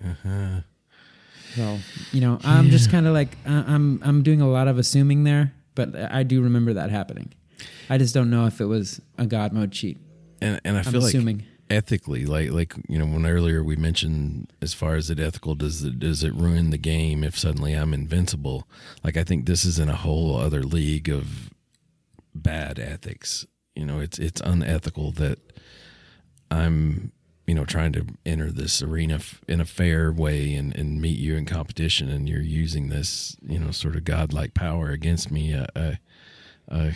[0.04, 0.62] Uh-huh.
[1.56, 1.80] So
[2.14, 5.26] you know, I'm just kind of like I- I'm I'm doing a lot of assuming
[5.26, 7.34] there, but I do remember that happening.
[7.90, 9.98] I just don't know if it was a God mode cheat.
[10.42, 11.44] and and I I'm feel like assuming.
[11.72, 15.84] Ethically, like like you know, when earlier we mentioned as far as it ethical, does
[15.84, 18.68] it does it ruin the game if suddenly I'm invincible?
[19.04, 21.50] Like I think this is in a whole other league of
[22.36, 23.46] bad ethics.
[23.76, 25.40] You know, it's it's unethical that
[26.52, 27.12] I'm
[27.48, 31.36] you know trying to enter this arena in a fair way and and meet you
[31.36, 35.54] in competition, and you're using this you know sort of godlike power against me.
[35.54, 35.94] Uh, uh,
[36.70, 36.92] uh,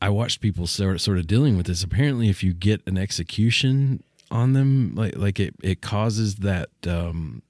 [0.00, 1.82] I watched people sort sort of dealing with this.
[1.82, 7.42] Apparently, if you get an execution on them, like like it it causes that um,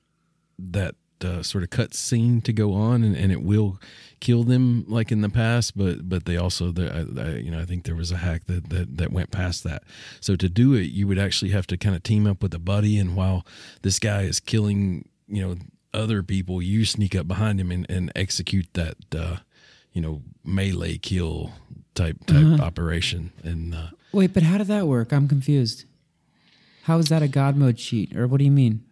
[0.59, 0.95] that
[1.25, 3.81] uh, sort of cut scene to go on, and, and it will
[4.21, 5.77] kill them like in the past.
[5.77, 8.71] But but they also, I, I, you know, I think there was a hack that,
[8.71, 9.85] that that went past that.
[10.21, 12.59] So to do it, you would actually have to kind of team up with a
[12.59, 13.47] buddy, and while
[13.83, 15.57] this guy is killing, you know,
[15.95, 18.97] other people, you sneak up behind him and, and execute that.
[19.15, 19.37] Uh,
[19.93, 21.53] you know, melee kill
[21.95, 25.13] type type operation, and uh, Wait, but how did that work?
[25.13, 25.85] I'm confused.
[26.85, 28.85] How is that a God mode cheat, or what do you mean?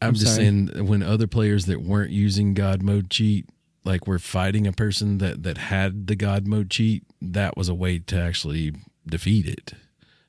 [0.00, 0.44] I'm, I'm just sorry.
[0.44, 3.48] saying when other players that weren't using God mode cheat,
[3.84, 7.74] like were fighting a person that that had the God mode cheat, that was a
[7.74, 8.72] way to actually
[9.06, 9.74] defeat it.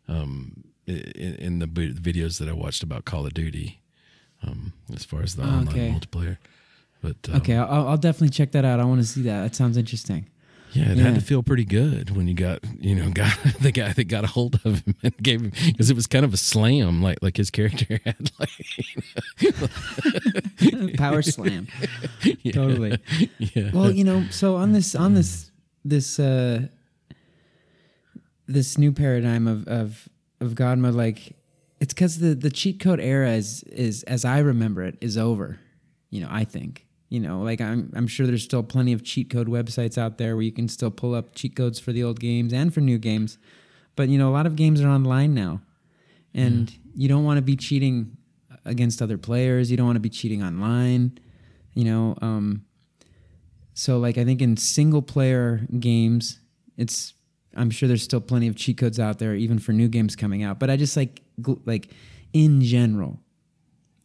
[0.07, 3.79] Um, in, in the vi- videos that I watched about Call of Duty,
[4.45, 5.89] um, as far as the online Okay.
[5.97, 6.37] multiplayer,
[7.01, 8.81] but um, Okay, I'll, I'll definitely check that out.
[8.81, 9.43] I want to see that.
[9.43, 10.27] That sounds interesting.
[10.73, 11.03] Yeah, it Yeah.
[11.05, 14.23] had to feel pretty good when you got you know got the guy that got
[14.23, 17.19] a hold of him and gave him because it was kind of a slam, like
[17.21, 18.49] like his character had like
[20.97, 21.67] Power slam.
[22.41, 22.97] yeah, Totally.
[23.37, 23.71] yeah.
[23.73, 25.51] Well, you know, so on this on this
[25.85, 26.67] this uh
[28.47, 30.09] this new paradigm of of
[30.39, 31.35] of God mode, like
[31.79, 35.59] it's because the the cheat code era is is as I remember it is over.
[36.09, 36.85] You know, I think.
[37.13, 40.35] You know, like I'm I'm sure there's still plenty of cheat code websites out there
[40.35, 42.97] where you can still pull up cheat codes for the old games and for new
[42.97, 43.37] games.
[43.95, 45.61] But you know, a lot of games are online now.
[46.33, 48.17] And you don't want to be cheating
[48.65, 49.69] against other players.
[49.69, 51.19] You don't want to be cheating online.
[51.75, 52.65] You know, um,
[53.75, 56.39] so like I think in single player games,
[56.77, 57.13] it's
[57.55, 60.41] I'm sure there's still plenty of cheat codes out there, even for new games coming
[60.41, 60.57] out.
[60.57, 61.21] But I just like
[61.65, 61.91] like
[62.33, 63.19] in general,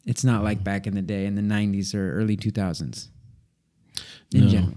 [0.08, 3.08] it's not like back in the day in the '90s or early 2000s.
[4.32, 4.48] In No.
[4.48, 4.74] general,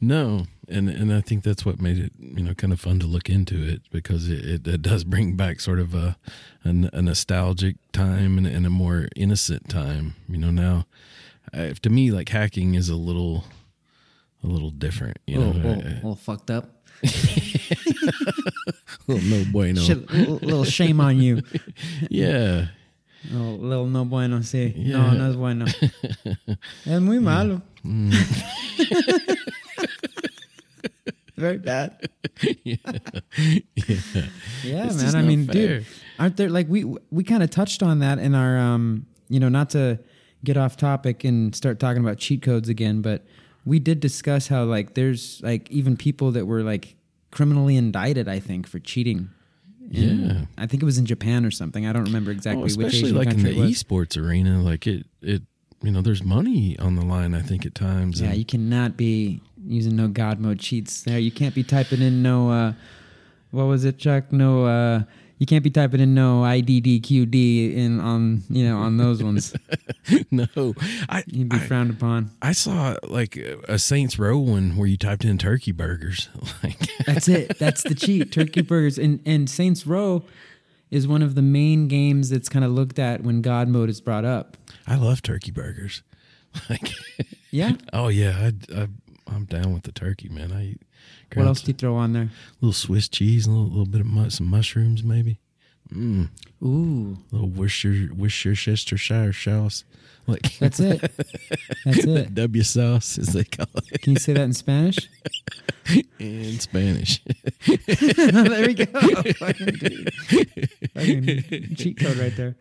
[0.00, 3.06] No, and and I think that's what made it you know kind of fun to
[3.06, 6.16] look into it because it, it, it does bring back sort of a
[6.64, 10.14] a, a nostalgic time and, and, a more innocent time.
[10.28, 10.86] You know, now
[11.52, 13.44] uh, to me like hacking is a little
[14.42, 15.18] a little different.
[15.26, 16.82] You know, a little, little, little fucked up.
[19.06, 19.80] little no bueno.
[19.82, 21.42] Shit, little shame on you.
[22.10, 22.68] yeah.
[23.34, 24.72] Oh, little no bueno, sí.
[24.76, 24.96] Yeah.
[24.96, 25.66] No, no es bueno.
[26.86, 27.60] es muy malo.
[27.84, 28.12] Mm.
[31.36, 31.96] Very bad.
[32.64, 32.76] yeah.
[34.62, 35.16] Yeah, It's man.
[35.16, 35.52] I mean, fair.
[35.78, 35.86] dude,
[36.18, 39.48] aren't there like we we kind of touched on that in our um, you know,
[39.48, 39.98] not to
[40.44, 43.24] get off topic and start talking about cheat codes again, but
[43.64, 46.96] we did discuss how like there's like even people that were like
[47.30, 49.30] criminally indicted, I think, for cheating.
[49.90, 50.44] In- Yeah.
[50.56, 51.86] I think it was in Japan or something.
[51.86, 55.06] I don't remember exactly Oh, which especially Asian like in the esports arena, like it
[55.22, 55.42] it
[55.82, 57.34] you know there's money on the line.
[57.34, 58.20] I think at times.
[58.20, 61.18] Yeah, you cannot be using no God mode cheats there.
[61.18, 62.72] You can't be typing in no uh
[63.50, 64.32] what was it, Chuck?
[64.32, 65.02] No uh
[65.40, 69.54] you can't be typing in no IDDQD in on you know on those ones.
[70.30, 70.46] no,
[71.08, 72.30] I You'd be I, frowned upon.
[72.42, 76.28] I saw like a Saints Row one where you typed in turkey burgers.
[76.62, 77.58] Like That's it.
[77.58, 78.30] That's the cheat.
[78.38, 80.22] Turkey burgers and and Saints Row
[80.90, 84.00] is one of the main games that's kind of looked at when God mode is
[84.00, 84.58] brought up.
[84.86, 86.02] I love turkey burgers.
[86.68, 86.90] Like
[87.50, 87.72] Yeah.
[87.94, 88.88] oh yeah, I, I
[89.26, 90.52] I'm down with the turkey, man.
[90.52, 90.82] I eat
[91.34, 92.24] What else do you throw on there?
[92.24, 95.38] A little Swiss cheese, a little, little bit of mu- some mushrooms, maybe.
[95.92, 96.28] Mm,
[96.62, 99.84] Ooh, little Worcester Worcestershire sauce,
[100.26, 101.00] like that's it.
[101.84, 102.34] That's it.
[102.34, 104.98] W sauce, as they call it Can you say that in Spanish?
[106.20, 107.20] in Spanish.
[107.66, 108.84] there we go.
[108.84, 110.12] Fucking dude.
[110.94, 112.54] Fucking cheat code right there.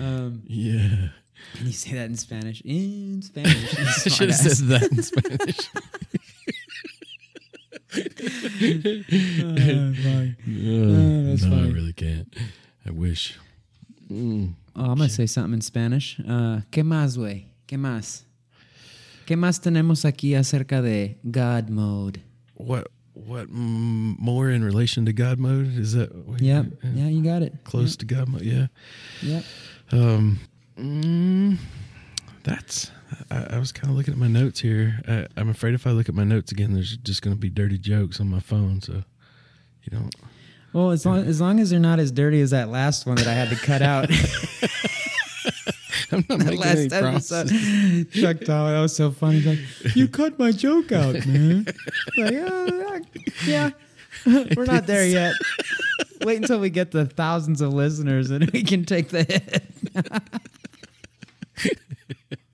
[0.00, 1.08] Um, yeah,
[1.56, 2.62] can you say that in Spanish?
[2.64, 3.78] In Spanish.
[3.78, 5.70] I should have said that in Spanish.
[8.00, 10.28] Oh, fuck.
[10.48, 11.72] Uh, that's no, I funny.
[11.72, 12.34] really can't.
[12.86, 13.36] I wish.
[14.10, 14.54] Mm.
[14.74, 16.18] Oh, I'm gonna say something in Spanish.
[16.20, 17.46] Uh, ¿Qué más, güey?
[17.66, 18.22] ¿Qué más?
[19.26, 22.22] ¿Qué más tenemos aquí acerca de God mode?
[22.54, 26.14] What what mm, more in relation to God mode is that?
[26.26, 26.66] what you- Yep.
[26.94, 27.52] Yeah, you got it.
[27.64, 28.42] close to God mode.
[28.42, 28.68] Yeah.
[29.22, 29.44] Yep.
[29.92, 30.38] Um,
[30.78, 31.58] mm,
[32.48, 32.90] that's.
[33.30, 35.00] I, I was kind of looking at my notes here.
[35.08, 37.48] I, I'm afraid if I look at my notes again, there's just going to be
[37.50, 38.80] dirty jokes on my phone.
[38.82, 39.02] So,
[39.82, 40.08] you know,
[40.72, 43.26] Well, as long as long as they're not as dirty as that last one that
[43.26, 44.08] I had to cut out.
[46.10, 47.48] I'm not that making any episode.
[47.48, 48.06] promises.
[48.12, 49.40] Chuck Dollar, that was so funny.
[49.40, 49.46] He's
[49.84, 51.64] like, you cut my joke out, man.
[52.16, 53.00] like, oh,
[53.46, 53.70] yeah,
[54.56, 55.34] we're not there yet.
[56.24, 59.64] Wait until we get to thousands of listeners and we can take the hit.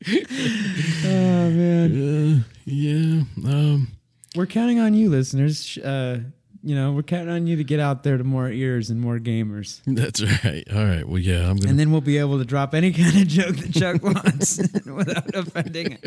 [0.07, 3.23] Oh man, Uh, yeah.
[3.47, 3.89] Um.
[4.35, 5.77] we're counting on you, listeners.
[5.79, 6.21] Uh,
[6.63, 9.19] you know, we're counting on you to get out there to more ears and more
[9.19, 10.65] gamers, That's right.
[10.75, 11.07] All right.
[11.07, 11.49] Well, yeah.
[11.51, 11.69] I'm gonna.
[11.71, 15.35] and then we'll be able to drop any kind of joke that Chuck wants without
[15.35, 15.99] offending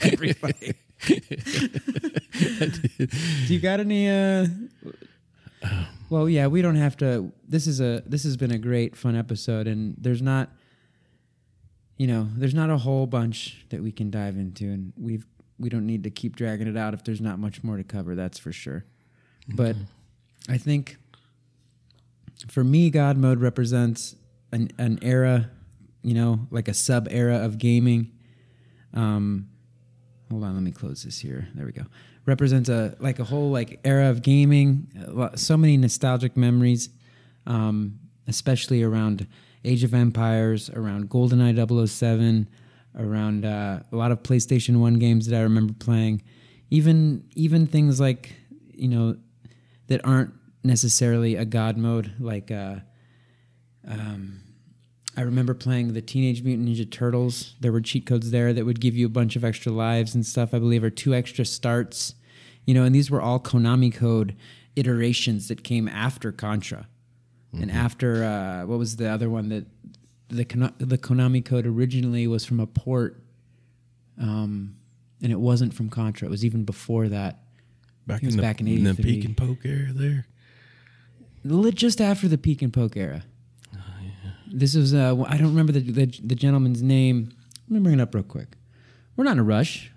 [0.00, 0.74] everybody.
[1.08, 1.20] Do
[3.54, 4.08] you got any?
[4.08, 4.46] Uh,
[6.10, 7.32] well, yeah, we don't have to.
[7.48, 8.02] This is a.
[8.06, 10.50] This has been a great, fun episode, and there's not.
[11.98, 15.26] You know, there's not a whole bunch that we can dive into, and we've
[15.58, 18.14] we don't need to keep dragging it out if there's not much more to cover.
[18.14, 18.84] That's for sure.
[19.48, 19.76] But
[20.48, 20.96] I think
[22.48, 24.14] for me, God mode represents
[24.52, 25.50] an an era,
[26.02, 28.12] you know, like a sub era of gaming.
[28.94, 29.48] Um,
[30.30, 31.48] hold on, let me close this here.
[31.54, 31.84] There we go.
[32.26, 34.86] Represents a like a whole like era of gaming.
[35.34, 36.90] So many nostalgic memories,
[37.46, 39.26] um, especially around
[39.64, 42.48] Age of Empires, around GoldenEye 007,
[42.96, 46.22] around uh, a lot of PlayStation One games that I remember playing.
[46.70, 48.34] Even even things like
[48.72, 49.16] you know
[49.86, 50.32] that aren't
[50.62, 52.50] necessarily a God mode, like.
[52.50, 52.76] Uh,
[53.86, 54.40] um,
[55.18, 57.56] I remember playing the Teenage Mutant Ninja Turtles.
[57.58, 60.24] There were cheat codes there that would give you a bunch of extra lives and
[60.24, 62.14] stuff, I believe, or two extra starts.
[62.66, 64.36] You know, and these were all Konami code
[64.76, 66.86] iterations that came after Contra.
[67.52, 69.66] And after, uh, what was the other one that
[70.28, 70.44] the,
[70.78, 73.22] the Konami code originally was from a port,
[74.20, 74.76] um,
[75.22, 76.28] and it wasn't from Contra.
[76.28, 77.40] It was even before that.
[78.06, 79.04] back in the, back in in the 83.
[79.14, 80.26] peek and poke era there.
[81.72, 83.24] Just after the peek and poke era.
[84.50, 87.32] This was uh, I don't remember the, the the gentleman's name.
[87.68, 88.56] Let me bring it up real quick.
[89.16, 89.90] We're not in a rush.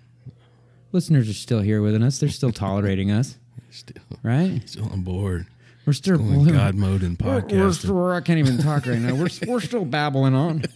[0.92, 2.18] Listeners are still here with us.
[2.18, 3.38] They're still tolerating us,
[3.70, 4.60] Still, right?
[4.66, 5.46] still on board.
[5.84, 7.74] We're still Going God mode and we're, we're podcasting.
[7.74, 9.14] still, I can't even talk right now.
[9.14, 10.62] We're we're still babbling on.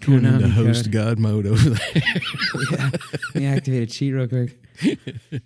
[0.00, 0.92] Going into host code.
[0.92, 1.92] God mode over there.
[2.70, 2.90] yeah.
[2.92, 4.56] Let me activate a cheat real quick.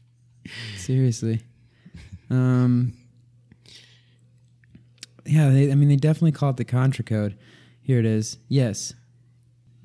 [0.77, 1.41] Seriously.
[2.29, 2.93] Um.
[5.27, 7.39] Yeah, they, I mean, they definitely call it the Contra code.
[7.81, 8.37] Here it is.
[8.49, 8.93] Yes.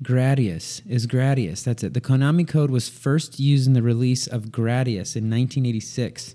[0.02, 1.64] Gradius is Gradius.
[1.64, 1.94] That's it.
[1.94, 6.34] The Konami code was first used in the release of Gradius in 1986,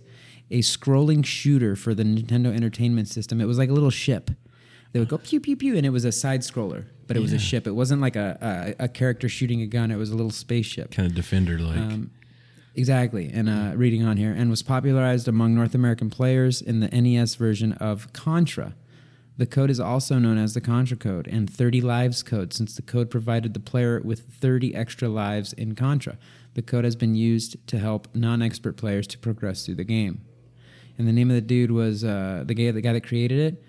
[0.51, 3.41] a scrolling shooter for the Nintendo Entertainment System.
[3.41, 4.31] It was like a little ship.
[4.91, 7.33] They would go pew pew pew, and it was a side scroller, but it was
[7.33, 7.67] a ship.
[7.67, 9.91] It wasn't like a, a a character shooting a gun.
[9.91, 10.91] It was a little spaceship.
[10.91, 11.77] kind of defender like.
[11.77, 12.11] Um,
[12.75, 13.29] exactly.
[13.33, 17.35] And uh, reading on here, and was popularized among North American players in the NES
[17.35, 18.73] version of Contra.
[19.37, 22.81] The code is also known as the Contra code and 30 lives code, since the
[22.81, 26.17] code provided the player with 30 extra lives in Contra.
[26.53, 30.21] The code has been used to help non-expert players to progress through the game.
[30.97, 33.63] And the name of the dude was uh, the guy, the guy that created it,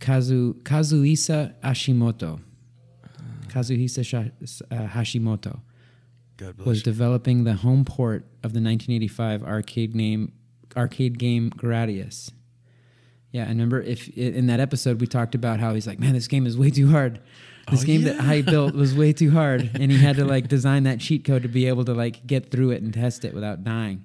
[0.00, 2.40] Kazu Kazuhisa Hashimoto.
[3.48, 4.30] Kazuhisa
[4.70, 5.60] uh, Hashimoto
[6.64, 10.32] was developing the home port of the 1985 arcade name
[10.76, 12.32] arcade game Gradius.
[13.30, 16.28] Yeah, I remember if in that episode we talked about how he's like, "Man, this
[16.28, 17.20] game is way too hard.
[17.70, 18.20] This Oh, game that.
[18.20, 21.42] I built was way too hard," and he had to like design that cheat code
[21.42, 24.04] to be able to like get through it and test it without dying.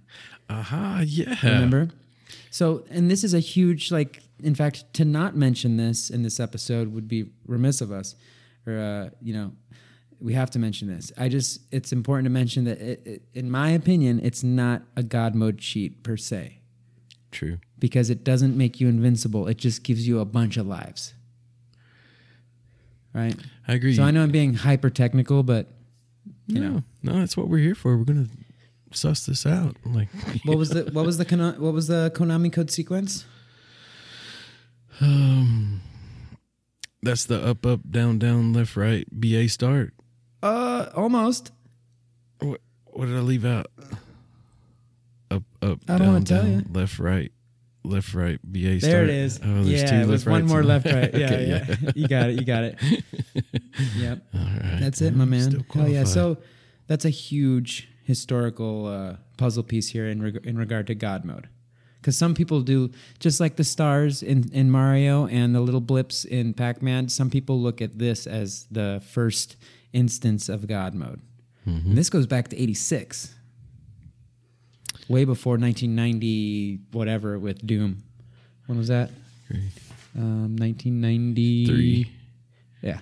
[0.49, 1.35] Aha, yeah.
[1.43, 1.89] Remember?
[2.51, 4.21] So, and this is a huge like.
[4.43, 8.15] In fact, to not mention this in this episode would be remiss of us,
[8.67, 9.51] or uh, you know,
[10.21, 11.11] we have to mention this.
[11.17, 15.03] I just, it's important to mention that, it, it, in my opinion, it's not a
[15.03, 16.59] God mode cheat per se
[17.31, 17.57] True.
[17.79, 19.47] because it doesn't make you invincible.
[19.47, 21.13] It just gives you a bunch of lives.
[23.13, 23.35] Right.
[23.67, 23.95] I agree.
[23.95, 25.67] So I know I'm being hyper technical, but
[26.47, 27.97] you no, know, no, that's what we're here for.
[27.97, 28.27] We're gonna
[28.93, 29.75] suss this out.
[29.85, 30.09] Like,
[30.45, 33.25] what was the what was the what was the Konami code sequence?
[35.01, 35.81] um,
[37.03, 39.93] that's the up, up, down, down, left, right, BA start.
[40.43, 41.51] Uh, almost.
[42.39, 43.67] What, what did I leave out?
[45.31, 46.65] Up, up, I don't down, tell down, you.
[46.71, 47.31] left, right,
[47.83, 48.91] left, right, BA start.
[48.91, 49.39] There it is.
[49.43, 51.13] Oh, there's yeah, two left, one more left, right.
[51.13, 51.91] Yeah, Okay, yeah.
[51.95, 52.39] you got it.
[52.39, 52.75] You got it.
[53.97, 54.25] Yep.
[54.35, 54.77] All right.
[54.79, 55.49] That's it, my man.
[55.51, 56.03] Still Hell yeah.
[56.03, 56.37] So
[56.87, 61.47] that's a huge historical uh, puzzle piece here in, reg- in regard to God mode.
[62.01, 66.25] Because some people do, just like the stars in, in Mario and the little blips
[66.25, 69.55] in Pac Man, some people look at this as the first
[69.93, 71.21] instance of God mode.
[71.65, 71.89] Mm-hmm.
[71.89, 73.33] And this goes back to 86,
[75.07, 78.03] way before 1990, whatever, with Doom.
[78.65, 79.09] When was that?
[80.17, 82.11] Um, 1990.
[82.81, 82.99] Yeah.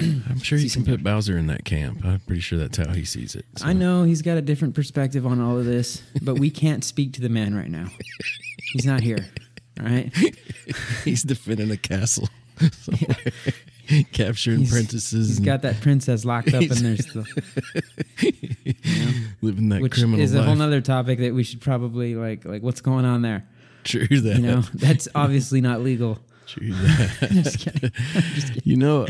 [0.28, 2.04] I'm sure you can put Bowser in that camp.
[2.04, 3.44] I'm pretty sure that's how he sees it.
[3.56, 3.66] so.
[3.66, 7.12] I know he's got a different perspective on all of this, but we can't speak
[7.14, 7.86] to the man right now.
[8.72, 9.26] He's not here.
[9.80, 10.14] All right.
[11.04, 12.28] He's defending a castle
[12.72, 13.16] somewhere,
[14.12, 17.24] capturing He's- princesses, He's and got that princess locked up in there He's- still,
[19.42, 20.46] living that which criminal is a life.
[20.46, 22.44] whole nother topic that we should probably like.
[22.44, 23.46] Like, what's going on there?
[23.84, 24.36] True that.
[24.36, 26.18] You know, that's obviously not legal.
[26.50, 27.30] True that.
[28.34, 28.62] Just kidding.
[28.64, 29.06] you know,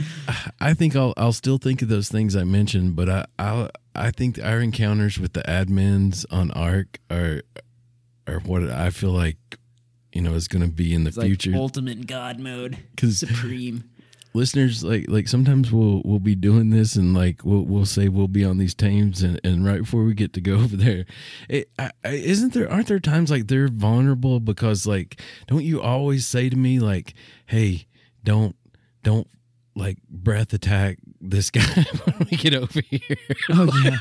[0.61, 4.11] I think I'll I'll still think of those things I mentioned, but I I I
[4.11, 7.43] think our encounters with the admins on ARK are
[8.27, 9.37] are what I feel like
[10.13, 11.55] you know is going to be in the It's like future.
[11.55, 13.85] ultimate God mode, 'Cause- supreme.
[14.33, 18.29] Listeners like like sometimes we'll we'll be doing this and like we'll we'll say we'll
[18.29, 21.05] be on these teams and, and right before we get to go over there
[21.49, 25.81] it, I, I, isn't there aren't there times like they're vulnerable because like don't you
[25.83, 27.15] always say to me like
[27.47, 27.87] hey
[28.23, 28.55] don't
[29.03, 29.27] don't
[29.75, 31.63] like breath attack this guy
[32.05, 33.17] when we get over here
[33.51, 33.99] Oh yeah.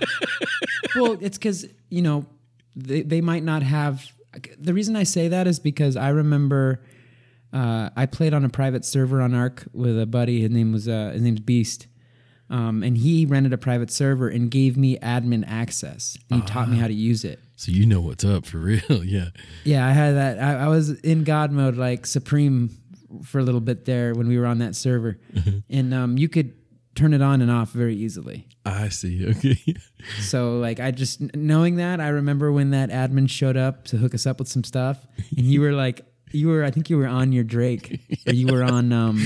[0.96, 2.26] well, it's because you know
[2.76, 4.06] they they might not have.
[4.60, 6.82] The reason I say that is because I remember
[7.54, 10.42] uh, I played on a private server on ARK with a buddy.
[10.42, 11.88] His name was uh, his name's Beast.
[12.52, 16.18] Um, and he rented a private server and gave me admin access.
[16.32, 17.40] And he taught me how to use it.
[17.56, 19.28] so you know what's up for real yeah
[19.64, 20.40] Yeah, I had that.
[20.40, 22.72] I, I was in God mode, like Supreme,
[23.24, 25.20] for a little bit there when we were on that server,
[25.70, 26.54] and um, you could
[26.96, 28.48] turn it on and off very easily.
[28.66, 29.76] I see okay
[30.22, 34.14] So like I just knowing that I remember when that admin showed up to hook
[34.16, 35.06] us up with some stuff,
[35.38, 36.02] and you were like,
[36.32, 39.20] you were I think you were on your Drake, or you were on um.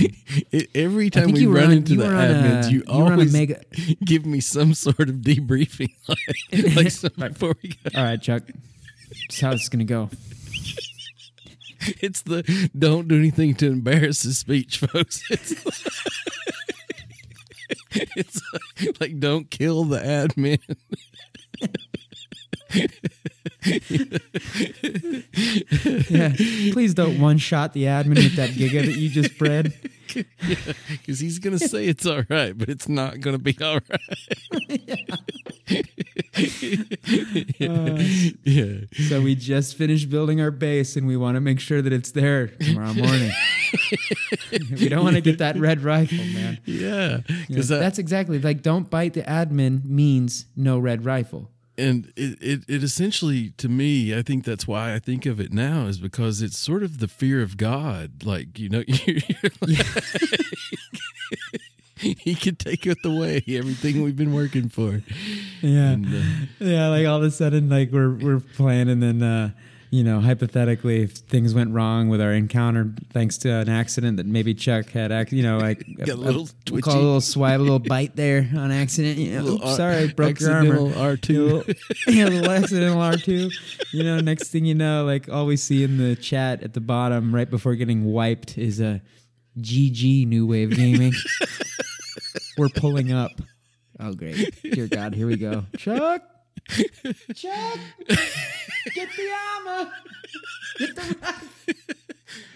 [0.51, 3.11] It- every time we run on- into the on a- admins you, you were on
[3.11, 3.61] a always mega-
[4.05, 8.43] give me some sort of debriefing like, like so before we go All right, Chuck.
[8.47, 10.09] That's how it's gonna go.
[12.01, 15.21] It's the don't do anything to embarrass his speech, folks.
[15.29, 15.51] It's,
[18.15, 20.59] it's like, like don't kill the admin.
[26.09, 26.29] Yeah,
[26.73, 29.73] please don't one shot the admin with that giga that you just bred.
[30.13, 33.79] Because he's going to say it's all right, but it's not going to be all
[33.89, 35.81] right.
[36.35, 37.99] Uh,
[38.43, 38.73] yeah.
[39.07, 42.11] so we just finished building our base, and we want to make sure that it's
[42.11, 43.31] there tomorrow morning.
[44.51, 46.59] we don't want to get that red rifle, man.
[46.65, 47.19] Yeah.
[47.27, 51.49] Yeah, Because that's exactly like don't bite the admin means no red rifle.
[51.77, 55.51] And it, it, it essentially to me i think that's why i think of it
[55.51, 58.83] now is because it's sort of the fear of god like you know
[59.61, 59.85] like,
[61.95, 65.01] he could take it away everything we've been working for
[65.61, 65.91] Yeah.
[65.91, 66.19] And, uh,
[66.59, 69.51] Yeah, like all of a sudden, like we're we're playing, and then uh,
[69.93, 74.25] you know, hypothetically, if things went wrong with our encounter thanks to an accident that
[74.25, 76.81] maybe Chuck had, ac- you know, like Got a little twitchy.
[76.81, 79.19] call a little swipe, a little bite there on accident.
[79.19, 80.87] You know, oops, ar- sorry, broke your armor.
[80.87, 81.29] accidental R2.
[81.29, 81.63] You know,
[82.07, 83.51] yeah, little accidental R two.
[83.91, 86.81] You know, next thing you know, like all we see in the chat at the
[86.81, 88.99] bottom, right before getting wiped, is a
[89.59, 91.13] GG New Wave Gaming.
[92.57, 93.29] We're pulling up.
[93.99, 96.23] Oh great, dear God, here we go, Chuck.
[97.35, 97.79] Chuck,
[98.95, 99.91] get the armor.
[100.79, 101.01] Get the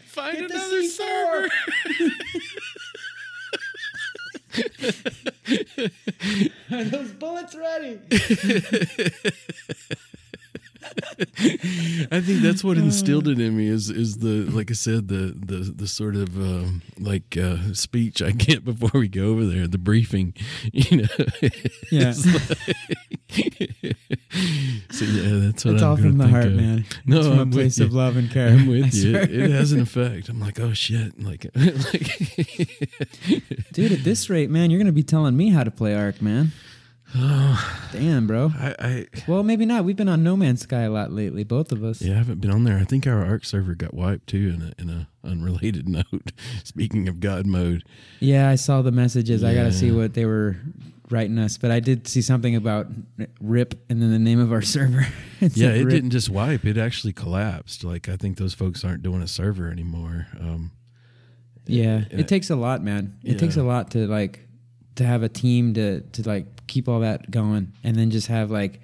[0.05, 0.89] find Get another C4.
[0.89, 1.49] server
[6.71, 7.99] Are those bullets ready?
[12.11, 15.33] I think that's what instilled it in me is is the like I said the
[15.37, 19.67] the the sort of um, like uh, speech I get before we go over there
[19.67, 20.33] the briefing
[20.73, 21.07] you know
[21.91, 22.13] Yeah.
[22.15, 23.97] Like-
[24.91, 26.53] so yeah that's what It's I'm all from the heart, of.
[26.53, 26.85] man.
[27.05, 28.49] no it's from I'm a place of love and care.
[28.49, 32.69] I'm with you it, it has an effect I'm like oh shit like like
[33.73, 36.51] Dude, at this rate, man, you're gonna be telling me how to play ARK, man.
[37.93, 38.51] Damn, bro.
[38.57, 39.85] I, I Well, maybe not.
[39.85, 42.01] We've been on No Man's Sky a lot lately, both of us.
[42.01, 44.61] yeah I haven't been on there I think our ARK server got wiped too in
[44.61, 46.31] a in a unrelated note
[46.63, 47.83] speaking of God mode
[48.19, 49.43] Yeah, I saw the messages.
[49.43, 49.95] I gotta see Yeah.
[49.95, 50.57] what they were
[51.09, 52.87] writing us, but I did see something about
[53.39, 55.07] RIP and then the name of our server.
[55.39, 55.89] It yeah, said it RIP.
[55.89, 57.83] didn't just wipe; it actually collapsed.
[57.85, 60.27] Like I think those folks aren't doing a server anymore.
[60.39, 60.71] Um,
[61.65, 62.19] Yeah, Yeah.
[62.19, 63.15] it takes a lot, man.
[63.23, 63.65] It takes a Yeah.
[63.67, 64.46] lot to like
[64.97, 68.51] to have a team to to like keep all that going, and then just have
[68.51, 68.81] like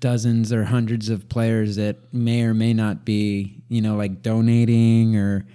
[0.00, 5.16] dozens or hundreds of players that may or may not be, you know, like donating
[5.16, 5.46] or,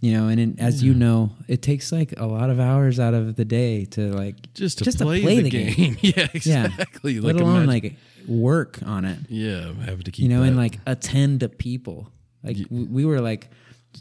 [0.00, 3.12] you know, and it, as you know, it takes like a lot of hours out
[3.12, 5.74] of the day to like just to, Just to play, play the, the game.
[5.74, 5.96] game.
[6.16, 7.14] yeah, exactly.
[7.14, 7.96] yeah, Like let alone imagine- like
[8.28, 9.18] work on it.
[9.28, 10.48] yeah, having to keep you know, that.
[10.48, 12.12] and like attend to people.
[12.44, 13.50] Like Ye- we, we were like,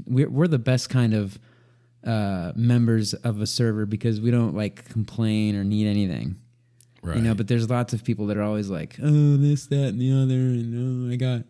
[0.06, 1.39] we're, we're the best kind of
[2.07, 6.38] uh, members of a server because we don't like complain or need anything.
[7.03, 7.17] right.
[7.17, 9.99] You know, but there's lots of people that are always like, oh, this, that, and
[9.99, 11.41] the other, and oh, I got,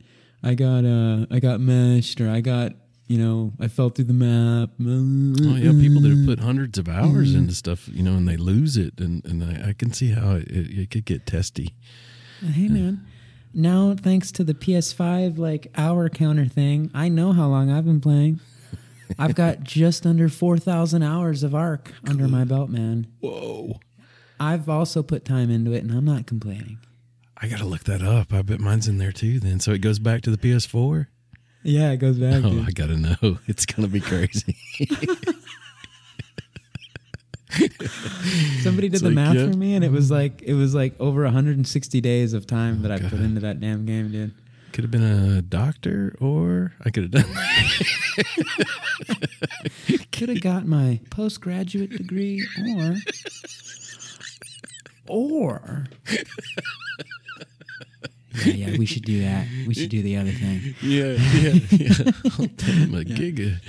[0.44, 2.72] I got, uh, I got meshed, or I got,
[3.08, 4.72] you know, I fell through the map.
[4.82, 8.36] Oh yeah, people that have put hundreds of hours into stuff, you know, and they
[8.36, 11.74] lose it, and and I, I can see how it, it, it could get testy.
[12.42, 13.06] Hey man,
[13.54, 18.02] now thanks to the PS5 like hour counter thing, I know how long I've been
[18.02, 18.42] playing.
[19.18, 23.08] I've got just under four thousand hours of ARK under my belt, man.
[23.20, 23.80] Whoa,
[24.40, 26.80] I've also put time into it, and I'm not complaining.
[27.40, 28.34] I gotta look that up.
[28.34, 29.40] I bet mine's in there too.
[29.40, 31.08] Then, so it goes back to the PS4.
[31.64, 32.44] Yeah, it goes back.
[32.44, 32.68] Oh, dude.
[32.68, 33.40] I gotta know.
[33.48, 34.56] It's gonna be crazy.
[38.62, 39.50] Somebody did It's the like, math yeah.
[39.50, 42.92] for me, and it was like it was like over 160 days of time that
[42.92, 44.34] I put into that damn game, dude.
[44.78, 47.26] Could have been a doctor, or I could have done.
[50.12, 52.46] Could have got my postgraduate degree,
[52.78, 52.98] or
[55.08, 55.86] or.
[58.46, 59.48] Yeah, yeah, we should do that.
[59.66, 60.76] We should do the other thing.
[60.84, 62.12] yeah, yeah, yeah.
[62.38, 63.60] I'll a giga.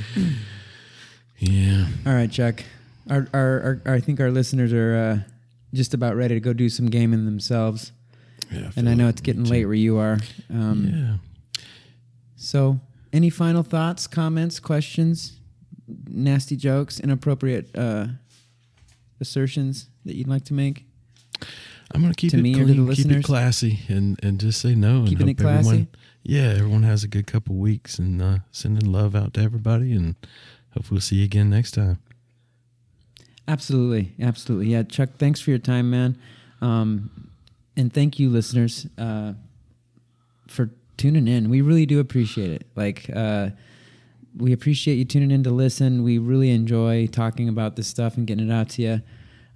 [1.39, 1.87] Yeah.
[2.05, 2.65] All right, Chuck.
[3.09, 5.21] Our, our, our, I think our listeners are uh,
[5.73, 7.93] just about ready to go do some gaming themselves,
[8.51, 10.19] yeah and I know it's getting late where you are.
[10.51, 11.16] Um, Yeah.
[12.37, 12.79] So,
[13.12, 15.41] any final thoughts, comments, questions,
[16.07, 18.07] nasty jokes, inappropriate uh,
[19.20, 20.85] assertions that you'd like to make?
[21.91, 23.16] I'm gonna keep it me clean, keep listeners?
[23.16, 24.99] it classy, and and just say no.
[24.99, 25.69] And Keeping hope it classy?
[25.69, 25.89] Everyone,
[26.23, 30.15] yeah, everyone has a good couple weeks, and uh, sending love out to everybody, and
[30.75, 31.99] hopefully we'll see you again next time.
[33.47, 34.69] Absolutely, absolutely.
[34.69, 35.11] Yeah, Chuck.
[35.19, 36.19] Thanks for your time, man,
[36.61, 37.28] um,
[37.79, 39.35] and thank you, listeners, uh,
[40.49, 41.49] for tuning in.
[41.49, 42.67] We really do appreciate it.
[42.75, 43.51] Like, uh,
[44.37, 46.03] we appreciate you tuning in to listen.
[46.03, 49.03] We really enjoy talking about this stuff and getting it out to you.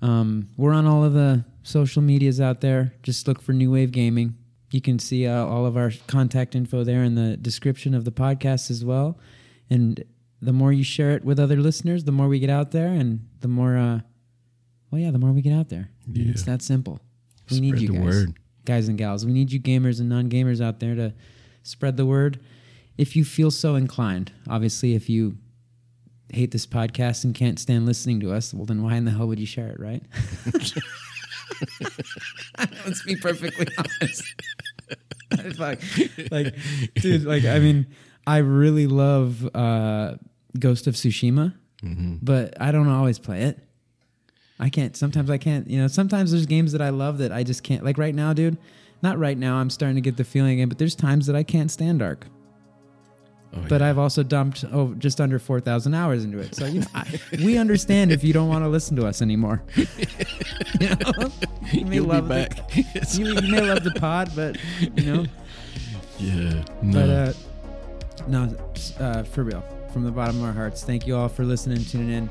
[0.00, 2.94] Um, we're on all of the social medias out there.
[3.02, 4.36] Just look for New Wave Gaming.
[4.70, 8.12] You can see uh, all of our contact info there in the description of the
[8.12, 9.18] podcast as well.
[9.68, 10.02] And
[10.40, 13.28] the more you share it with other listeners, the more we get out there, and
[13.40, 14.00] the more, uh,
[14.90, 15.90] well, yeah, the more we get out there.
[16.10, 16.30] Yeah.
[16.30, 17.00] It's that simple.
[17.54, 18.38] We need you guys, word.
[18.64, 19.24] guys and gals.
[19.26, 21.12] We need you gamers and non-gamers out there to
[21.62, 22.40] spread the word.
[22.98, 25.36] If you feel so inclined, obviously, if you
[26.30, 29.26] hate this podcast and can't stand listening to us, well, then why in the hell
[29.28, 30.02] would you share it, right?
[32.86, 34.24] Let's be perfectly honest.
[35.56, 35.78] Fuck.
[36.30, 36.54] like,
[36.96, 37.86] dude, like, I mean,
[38.26, 40.16] I really love uh,
[40.58, 42.18] Ghost of Tsushima, Mm-hmm.
[42.22, 43.58] but I don't always play it.
[44.62, 44.96] I can't.
[44.96, 45.68] Sometimes I can't.
[45.68, 47.84] You know, sometimes there's games that I love that I just can't.
[47.84, 48.56] Like right now, dude.
[49.02, 49.56] Not right now.
[49.56, 52.26] I'm starting to get the feeling again, but there's times that I can't stand Dark.
[53.52, 53.90] Oh, But yeah.
[53.90, 56.54] I've also dumped oh just under four thousand hours into it.
[56.54, 59.62] So you know, I, we understand if you don't want to listen to us anymore.
[59.76, 61.32] you know,
[61.72, 62.48] you may You'll love the-
[63.18, 64.56] you, you may love the pod, but
[64.96, 65.26] you know,
[66.18, 66.64] yeah.
[66.84, 67.32] but uh,
[68.28, 68.56] no,
[69.00, 69.62] uh, for real,
[69.92, 72.30] from the bottom of our hearts, thank you all for listening, tuning in.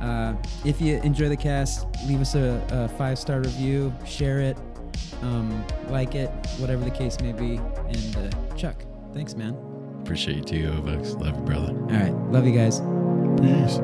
[0.00, 4.56] Uh, if you enjoy the cast, leave us a, a five star review, share it,
[5.22, 7.56] um, like it, whatever the case may be.
[7.56, 8.76] And uh, Chuck,
[9.12, 9.56] thanks, man.
[10.02, 11.20] Appreciate you too, Ovox.
[11.20, 11.72] Love you, brother.
[11.72, 12.80] All right, love you guys.
[13.40, 13.78] Peace.